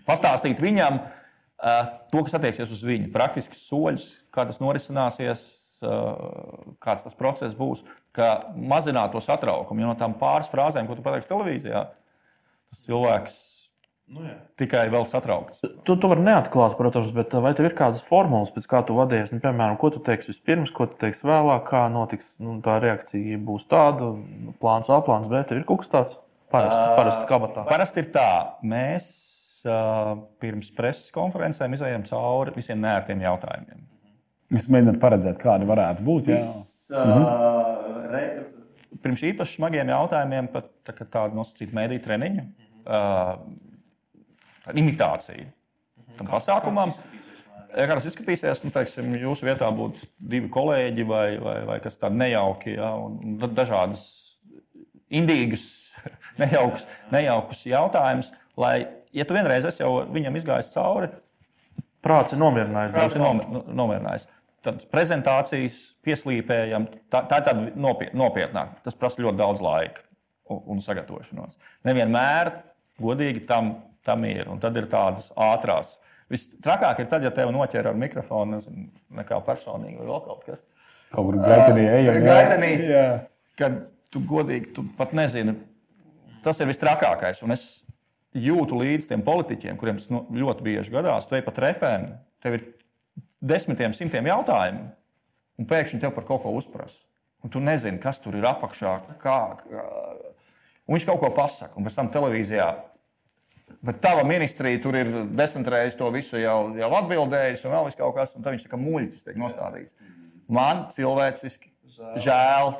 pastāstīt 0.07 0.61
viņam 0.63 1.01
uh, 1.01 1.89
to, 2.11 2.23
kas 2.23 2.37
attieksies 2.39 2.71
uz 2.71 2.85
viņu, 2.87 3.11
praktisks 3.13 3.65
soļus, 3.67 4.09
kā 4.33 4.47
tas 4.47 4.61
norisināsies, 4.63 5.43
kāds 5.79 7.05
tas 7.05 7.15
process 7.17 7.55
būs, 7.57 7.85
kā 8.15 8.33
mazināt 8.55 9.13
to 9.13 9.21
satraukumu. 9.23 9.83
Jo 9.83 9.93
no 9.93 9.99
tām 9.99 10.17
pāris 10.19 10.51
frāzēm, 10.51 10.89
ko 10.89 10.97
tu 10.97 11.05
pateiksi 11.05 11.31
televīzijā, 11.31 11.85
tas 12.69 12.83
cilvēks 12.87 13.39
Nu, 14.09 14.23
jā. 14.25 14.35
tikai 14.57 14.87
vēl 14.89 15.03
satraukts. 15.05 15.61
Tu 15.85 15.95
to 16.01 16.09
vari 16.09 16.23
neatklāt, 16.25 16.73
protams, 16.79 17.11
bet 17.13 17.35
vai 17.45 17.51
tev 17.57 17.67
ir 17.67 17.75
kādas 17.77 18.01
formulas, 18.01 18.49
pēc 18.55 18.65
kā 18.71 18.79
tu 18.87 18.95
vadies? 18.97 19.29
Nu, 19.29 19.37
piemēram, 19.43 19.77
ko 19.77 19.91
tu 19.93 20.01
teiksi 20.01 20.31
vispirms, 20.31 20.71
ko 20.73 20.87
tu 20.89 20.97
teiksi 21.03 21.27
vēlāk, 21.29 21.67
kā 21.67 21.83
notiks 21.93 22.31
nu, 22.41 22.55
tā 22.65 22.79
reakcija. 22.81 23.37
Būs 23.45 23.67
tāda, 23.69 24.09
nu, 24.17 24.55
plāns 24.61 24.89
A, 24.89 24.97
plāns 25.05 25.29
B, 25.29 25.43
tev 25.45 25.61
ir 25.61 25.67
kaut 25.69 25.83
kas 25.83 25.93
tāds 25.93 26.17
parasti, 26.49 26.81
parasti 26.97 27.29
kabatā. 27.29 27.67
Parasti 27.69 28.01
ir 28.01 28.09
tā, 28.15 28.31
mēs 28.65 29.05
uh, 29.69 30.15
pirms 30.41 30.73
preses 30.73 31.13
konferencēm 31.13 31.77
izējām 31.77 32.09
cauri 32.09 32.57
visiem 32.57 32.81
nērtiem 32.81 33.21
jautājumiem. 33.27 33.85
Jūs 34.49 34.65
mēģināt 34.73 34.97
paredzēt, 35.01 35.37
kādi 35.41 35.67
varētu 35.69 36.05
būt. 36.05 36.31
Jā. 36.31 36.39
Uh, 36.89 37.99
re, 38.09 38.23
pirms 39.03 39.21
īpaši 39.29 39.59
smagiem 39.59 39.91
jautājumiem, 39.93 40.49
pat 40.53 40.71
tā, 40.87 40.95
kā 40.97 41.05
tādu 41.05 41.37
nosacītu 41.37 41.77
mēdīju 41.77 42.03
treniņu, 42.07 42.45
uh, 42.81 43.35
tāda 44.65 44.81
imitācija 44.81 45.45
tam 46.17 46.31
pasākumam. 46.31 46.95
Ja 47.77 47.85
kā 47.85 47.99
tas 47.99 48.09
izskatīsies, 48.09 48.63
nu, 48.65 48.73
teiksim, 48.73 49.11
jūsu 49.21 49.45
vietā 49.45 49.69
būtu 49.75 50.09
divi 50.17 50.49
kolēģi 50.51 51.05
vai, 51.05 51.27
vai, 51.37 51.59
vai 51.69 51.77
kas 51.83 52.01
tāds 52.01 52.17
nejauki, 52.17 52.73
ja, 52.79 52.95
un 52.97 53.37
dažādas 53.53 54.07
indīgas, 55.13 55.67
nejaukas, 56.41 56.89
nejaukas 57.13 57.61
jautājumus. 57.69 58.33
Lai, 58.59 58.79
ja 59.13 59.29
tu 59.29 59.37
vienreiz 59.37 59.69
esi 59.69 59.85
jau 59.85 59.99
viņam 60.09 60.41
izgājis 60.41 60.73
cauri, 60.73 61.13
Prāts 61.99 62.31
ir 62.31 62.39
nomierinājies. 62.39 62.93
Tas 62.95 63.15
ir 63.17 63.23
nomi- 63.23 63.63
nomierinājis. 63.75 64.27
Tad 64.65 64.83
prezentācijas 64.91 65.77
pieslīpējam, 66.03 66.89
tā, 67.11 67.23
tā 67.29 67.39
ir 67.39 67.45
tāda 67.47 67.69
nopiet, 67.79 68.11
nopietnāka. 68.17 68.81
Tas 68.83 68.97
prasa 68.99 69.23
ļoti 69.23 69.39
daudz 69.39 69.63
laika 69.63 70.03
un, 70.51 70.59
un 70.75 70.83
sagatavošanos. 70.83 71.55
Nevienmēr 71.87 72.51
godīgi 72.99 73.45
tam, 73.47 73.77
tam 74.07 74.25
ir. 74.27 74.49
Un 74.51 74.59
tad 74.59 74.75
ir 74.79 74.89
tādas 74.91 75.29
ātrās. 75.39 75.95
Vistrakāk 76.29 76.99
ir 77.01 77.07
tad, 77.09 77.23
ja 77.25 77.31
tev 77.33 77.53
noķer 77.55 77.87
ar 77.89 77.97
mikrofonu, 77.97 78.57
nezinu, 78.57 78.89
nekā 79.21 79.39
personīgi 79.47 80.01
vai 80.01 80.11
vēl 80.11 80.21
kaut 80.27 80.43
kas. 80.45 80.67
Kaut 81.13 81.31
kur 81.31 81.39
gaitenī 81.41 81.87
ejam. 81.87 82.19
Jā. 82.83 83.07
Kad 83.59 83.79
tu 84.11 84.21
godīgi, 84.27 84.73
tu 84.75 84.83
pat 84.99 85.15
nezini, 85.17 85.55
Tas 86.43 86.59
ir 86.61 86.69
vistrakākais. 86.69 87.41
Un 87.43 87.53
es 87.55 87.63
jūtu 88.35 88.79
līdzi 88.79 89.11
tiem 89.11 89.23
politiķiem, 89.25 89.77
kuriem 89.79 89.99
tas 89.99 90.11
no, 90.13 90.23
ļoti 90.31 90.65
bieži 90.65 90.93
gadās. 90.93 91.27
Tu 91.27 91.39
ej 91.39 91.45
pa 91.45 91.53
trepēm, 91.55 92.11
tev 92.43 92.57
ir 92.57 92.65
desmitiem, 93.41 93.93
simtiem 93.95 94.27
jautājumu, 94.29 94.89
un 95.59 95.69
pēkšņi 95.69 96.01
tev 96.03 96.13
par 96.15 96.27
kaut 96.27 96.43
ko 96.43 96.53
uzprasa. 96.57 97.03
Un 97.43 97.51
tu 97.53 97.61
nezini, 97.63 98.01
kas 98.03 98.19
tur 98.19 98.35
ir 98.35 98.47
apakšā, 98.49 98.97
kā. 99.21 99.37
kā. 99.63 99.83
Un 100.89 100.97
viņš 100.97 101.05
kaut 101.07 101.21
ko 101.21 101.29
pasaka, 101.35 101.77
un 101.79 101.87
pēc 101.87 101.95
tam 101.99 102.11
televīzijā. 102.11 102.67
Bet 103.85 104.01
tava 104.03 104.25
ministrija 104.27 104.81
tur 104.83 104.97
ir 104.97 105.11
desmit 105.37 105.69
reizes 105.71 105.95
to 105.95 106.09
visu 106.11 106.39
jau, 106.41 106.57
jau 106.75 106.89
atbildējusi, 106.99 107.67
un 107.67 107.75
vēl 107.77 107.87
viss 107.87 107.99
kaut 107.99 108.15
kas, 108.17 108.33
un 108.35 108.43
tad 108.43 108.55
viņš 108.55 108.65
tā 108.65 108.73
kā 108.73 108.79
muļķis 108.81 109.27
tiek 109.27 109.39
nostādīts. 109.39 109.95
Man 110.51 110.87
cilvēciski 110.91 111.69
žēl 112.19 112.73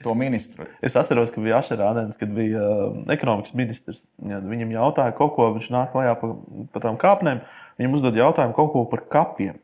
to 0.00 0.14
ministru. 0.16 0.64
Es 0.80 0.96
atceros, 0.96 1.32
ka 1.34 1.42
bija 1.44 1.58
Ašera 1.60 1.90
Adens, 1.92 2.16
kad 2.16 2.30
bija 2.32 2.62
uh, 2.62 3.00
ekonomikas 3.12 3.52
ministrs. 3.58 4.00
Ja, 4.24 4.40
viņam 4.40 4.72
jautāja 4.72 5.12
kaut 5.16 5.34
ko, 5.36 5.50
viņš 5.56 5.68
nāk 5.74 5.92
klajā 5.92 6.14
pa, 6.22 6.30
pa 6.72 6.82
tām 6.86 6.96
kāpnēm, 7.00 7.42
viņam 7.80 7.98
uzdod 7.98 8.16
jautājumu 8.16 8.56
kaut 8.56 8.72
ko 8.72 8.86
par 8.88 9.04
kapiem. 9.12 9.58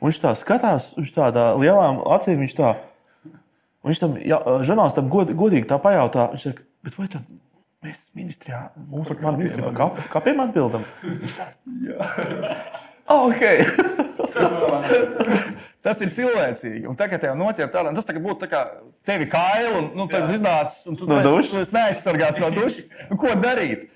Viņš 0.00 0.16
tā 0.22 0.30
skatās, 0.40 0.94
viņš 0.96 1.10
tādā 1.12 1.42
lielām 1.60 1.98
acīm, 2.16 2.40
viņš 2.44 2.54
tā, 2.56 2.70
viņš 3.84 3.98
tam 4.00 4.14
ja, 4.24 4.38
žurnālistam 4.64 5.10
god, 5.12 5.28
godīgi 5.36 5.68
tā 5.68 5.76
pajautā, 5.82 6.30
viņš 6.32 6.42
saka, 6.48 6.64
bet 6.86 6.96
vai 6.96 7.08
tad 7.12 7.22
mēs 7.84 7.98
ministrijā, 8.16 8.60
mums 8.88 9.10
par 9.12 9.20
mani 9.26 9.42
ministrijā 9.44 9.74
kap, 9.76 10.00
kapiem 10.12 10.40
atbildam? 10.46 10.82
Tā, 11.36 11.44
oh, 13.12 13.28
ok. 13.28 13.42
Tas 15.84 16.00
ir 16.04 16.10
cilvēcīgi. 16.12 16.82
Un 16.90 16.96
tagad 16.98 17.22
tev 17.22 17.36
noķer 17.40 17.70
tādu, 17.72 17.92
tas 17.96 18.06
tagad 18.08 18.24
būtu 18.24 18.42
tā 18.42 18.48
kā 18.50 18.60
tevi 19.08 19.26
kailu, 19.32 19.78
un 19.78 19.86
nu, 19.96 20.04
tad 20.12 20.28
iznācis, 20.32 20.82
un 20.90 20.98
tu 21.00 21.08
No 21.08 21.20
dušas? 21.24 21.70
tu 21.70 21.76
neaizsargās 21.76 22.36
no 22.40 22.50
dušas. 22.52 22.90
Nu, 23.08 23.16
ko 23.20 23.32
darīt? 23.40 23.86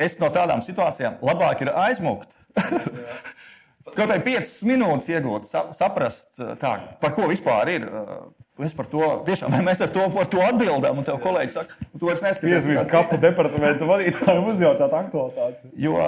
Es 0.00 0.16
no 0.20 0.28
tādām 0.32 0.60
situācijām 0.64 1.18
labāk 1.24 1.60
ir 1.64 1.70
aizmukt. 1.84 2.30
Kaut 3.84 4.08
kā 4.08 4.16
5 4.24 4.52
minūtes 4.64 5.10
iegūt, 5.12 5.48
sa- 5.50 5.68
saprast, 5.76 6.30
tā, 6.60 6.72
par 7.02 7.12
ko 7.16 7.28
vispār 7.28 7.68
ir. 7.74 7.86
Es 8.64 8.72
par 8.76 8.86
to 8.86 9.02
tiešām 9.26 9.54
mēs 9.66 9.82
ar 9.84 9.90
to, 9.92 10.06
to 10.30 10.40
atbildam. 10.40 11.00
Un 11.00 11.06
tev 11.06 11.18
kolēģi 11.22 11.52
saka, 11.56 11.74
tu 11.92 12.06
vairs 12.06 12.22
neskaties. 12.22 12.62
Piezvanīt 12.64 12.78
kāds 12.80 12.94
kapu 12.94 13.18
departamentu 13.20 13.88
vadītājiem, 13.88 14.46
uzjautāt 14.52 14.94
aktualitātes. 15.00 15.66
Jo 15.76 15.98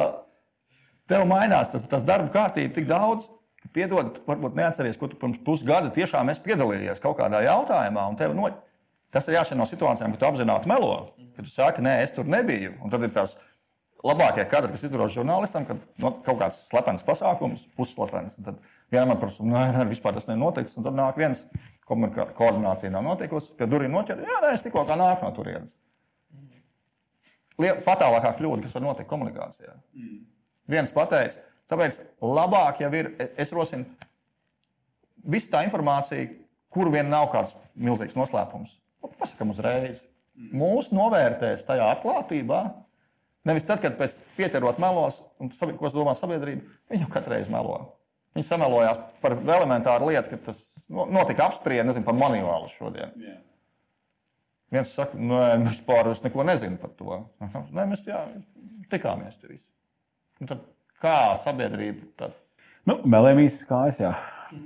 tev 1.11 1.27
mainās 1.29 1.73
tas, 1.73 1.85
tas 1.91 2.07
darba 2.07 2.31
kārtība 2.33 2.73
tik 2.79 2.87
daudz, 2.89 3.27
ka, 3.61 3.71
piedod, 3.75 4.23
varbūt 4.31 4.57
neatceries, 4.59 4.99
ko 5.01 5.11
tu 5.11 5.19
pirms 5.21 5.43
pusgada 5.47 5.91
tiešām 5.95 6.31
esi 6.33 6.45
piedalījies 6.47 7.03
kaut 7.03 7.19
kādā 7.21 7.43
jautājumā. 7.47 8.09
No... 8.39 8.55
Tas 9.15 9.29
ir 9.31 9.37
jāšķir 9.39 9.59
no 9.59 9.67
situācijām, 9.69 10.13
kad 10.15 10.21
tu 10.21 10.27
apzināti 10.29 10.69
melo, 10.69 10.95
kad 11.37 11.47
tu 11.47 11.51
saki, 11.53 11.83
nē, 11.85 12.01
es 12.05 12.13
tur 12.13 12.27
nebiju. 12.29 12.75
Un 12.85 12.93
tad 12.93 13.05
ir 13.07 13.13
tās 13.15 13.37
labākie 14.07 14.45
kadri, 14.49 14.73
kas 14.75 14.85
izdodas 14.87 15.15
žurnālistam, 15.15 15.67
kad 15.69 15.81
no, 16.03 16.13
kaut 16.27 16.39
kāds 16.41 16.63
slepens 16.69 17.05
pasākums, 17.07 17.67
pusslepens. 17.79 18.37
Tad 18.47 18.61
vienam 18.93 19.15
ir 19.15 19.21
prasa, 19.23 19.47
nē, 19.47 19.65
nē, 19.77 19.87
vispār 19.91 20.17
tas 20.17 20.29
nenotiks. 20.31 20.77
Un 20.79 20.87
tad 20.87 20.97
nāk 20.99 21.19
viens, 21.21 21.45
koordinācija 21.87 22.93
nav 22.95 23.05
notikusi, 23.07 23.53
pie 23.59 23.69
durvīm 23.71 23.95
noķer, 23.95 24.23
jā, 24.27 24.39
nē, 24.45 24.55
es 24.55 24.65
tikko 24.65 24.87
kā 24.89 24.99
nāku 24.99 25.27
no 25.27 25.33
turienes. 25.37 25.77
Fatālākā 27.57 28.35
kļūda, 28.37 28.65
kas 28.67 28.75
var 28.77 28.85
notikt 28.85 29.09
komunikācijā. 29.11 29.77
Viens 30.69 30.93
pateica, 30.93 31.45
tāpēc 31.73 32.03
labāk 32.21 32.83
jau 32.83 32.91
ir, 32.99 33.15
e- 33.23 33.31
es 33.43 33.53
rosinu, 33.55 33.87
visa 35.25 35.55
tā 35.55 35.63
informācija, 35.65 36.29
kur 36.73 36.91
vien 36.93 37.09
nav 37.09 37.31
kāds 37.33 37.57
milzīgs 37.79 38.19
noslēpums. 38.19 38.77
Nu, 39.03 39.13
Pasakām 39.21 39.55
uzreiz. 39.55 40.03
Mūsu 40.37 40.93
novērtēs 40.93 41.65
tajā 41.65 41.87
atklātībā. 41.95 42.61
Nevis 43.47 43.67
tad, 43.69 43.79
kad 43.85 43.95
pēc 43.99 44.17
pieķerot 44.37 44.81
melos, 44.83 45.21
un 45.43 45.53
ko 45.55 45.87
es 45.87 45.95
domāju 45.95 46.19
sabiedrība, 46.19 46.67
viņi 46.91 47.05
jau 47.05 47.11
katru 47.13 47.37
reizi 47.37 47.53
melo. 47.53 47.77
Viņi 48.37 48.49
samelojās 48.49 48.99
par 49.23 49.37
elementāru 49.39 50.11
lietu, 50.11 50.35
ka 50.35 50.51
tas 50.51 50.65
no- 50.93 51.07
notika 51.07 51.47
apspriede, 51.47 51.87
nezinu, 51.89 52.05
par 52.05 52.15
manivālu 52.19 52.69
šodien. 52.75 53.15
Viens 54.75 54.91
saka, 54.99 55.15
nē, 55.17 55.43
mēs 55.63 55.77
vispār 55.79 56.11
es 56.11 56.23
neko 56.25 56.43
nezinu 56.45 56.77
par 56.83 56.91
to. 56.99 57.21
Nē, 57.41 57.87
mēs 57.87 58.03
jā, 58.05 58.25
tikāmies 58.91 59.39
tur 59.41 59.55
visi. 59.55 59.69
Un 60.43 60.51
tad 60.51 60.65
kā 61.01 61.37
sabiedrība? 61.39 62.09
Tad? 62.19 62.35
Nu, 62.87 62.99
melēmīs 63.07 63.61
kājas, 63.69 64.01
jā. 64.03 64.11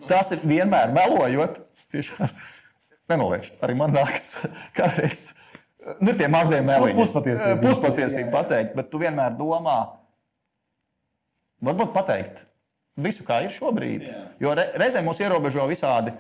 Tas 0.09 0.33
ir 0.33 0.41
vienmēr 0.45 0.91
melojot. 0.97 1.61
Tiešām 1.93 2.33
nenoliekšu. 3.13 3.55
Arī 3.65 3.77
man 3.77 3.93
nākas 3.95 4.33
kādreiz. 4.79 5.35
Nu, 6.01 6.13
tie 6.13 6.29
mazie 6.29 6.61
meliņi. 6.65 6.97
Puspatiesība. 6.99 7.61
Puspatiesība 7.63 8.33
pateikt, 8.35 8.75
bet 8.77 8.91
tu 8.93 9.01
vienmēr 9.01 9.33
domā, 9.39 9.79
varbūt 11.65 11.95
pateikt 11.95 12.45
visu, 13.01 13.25
kā 13.27 13.41
ir 13.45 13.55
šobrīd. 13.55 14.05
Jā. 14.09 14.25
Jo 14.43 14.53
re, 14.59 14.67
reizē 14.81 15.01
mūs 15.05 15.23
ierobežo 15.23 15.65
visādi. 15.71 16.13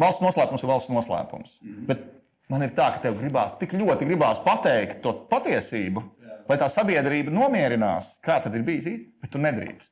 Valsts 0.00 0.22
noslēpums 0.24 0.64
ir 0.64 0.70
valsts 0.70 0.92
noslēpums. 0.94 1.58
Mm. 1.60 1.84
Bet 1.90 2.04
man 2.52 2.64
ir 2.64 2.72
tā, 2.76 2.88
ka 2.94 3.02
tev 3.04 3.18
gribās 3.20 3.56
tik 3.60 3.74
ļoti 3.76 4.08
gribās 4.08 4.40
pateikt 4.44 5.02
to 5.04 5.12
patiesību, 5.30 6.04
Jā. 6.22 6.36
lai 6.48 6.58
tā 6.62 6.70
sabiedrība 6.72 7.34
nomierinās, 7.34 8.14
kā 8.24 8.38
tad 8.44 8.54
ir 8.56 8.64
bijis, 8.66 9.02
bet 9.20 9.34
tu 9.34 9.42
nedrīkst. 9.42 9.90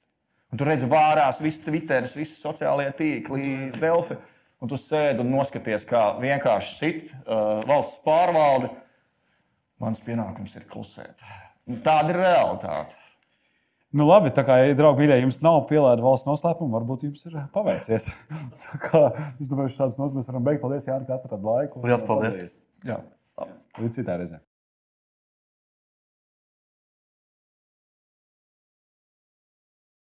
Un 0.48 0.61
tu 0.61 0.64
redzi, 0.64 0.88
vārās 0.88 1.42
viss 1.44 1.61
Twitter, 1.61 2.07
visi 2.16 2.38
sociālie 2.38 2.88
tīkli, 2.96 3.72
Delfi. 3.77 4.16
Un 4.59 4.71
tu 4.71 4.79
sēdi 4.81 5.23
un 5.23 5.29
noskaties, 5.31 5.85
kā 5.87 6.09
vienkārši 6.18 6.79
šit 6.81 7.12
uh, 7.12 7.61
valsts 7.68 8.01
pārvalde. 8.07 8.73
Mans 9.79 10.03
pienākums 10.03 10.57
ir 10.59 10.64
klusēt. 10.71 11.23
Un 11.71 11.79
Tāda 11.85 12.11
ir 12.11 12.18
realitāte. 12.25 12.99
Nu, 13.94 14.05
labi, 14.05 14.33
tā 14.35 14.42
kā, 14.44 14.59
ja 14.61 14.75
draugi, 14.77 15.05
mīļie, 15.05 15.23
jums 15.23 15.38
nav 15.40 15.62
pielāde 15.71 16.05
valsts 16.05 16.29
noslēpuma, 16.29 16.75
varbūt 16.75 17.07
jums 17.07 17.23
ir 17.31 17.38
paveicies. 17.55 18.11
Tā 18.66 18.81
kā, 18.83 19.01
es 19.40 19.49
domāju, 19.49 19.73
šādas 19.79 19.97
nozīmes 20.01 20.29
varam 20.29 20.44
beigt. 20.44 20.61
Paldies, 20.64 20.85
Jānis, 20.90 21.09
ka 21.09 21.16
atradāt 21.16 21.49
laiku. 21.49 21.87
Liels 21.88 22.05
paldies. 22.05 22.53
Jā. 22.85 23.01
Līdz 23.79 24.03
citai 24.03 24.18
reizei. 24.21 24.42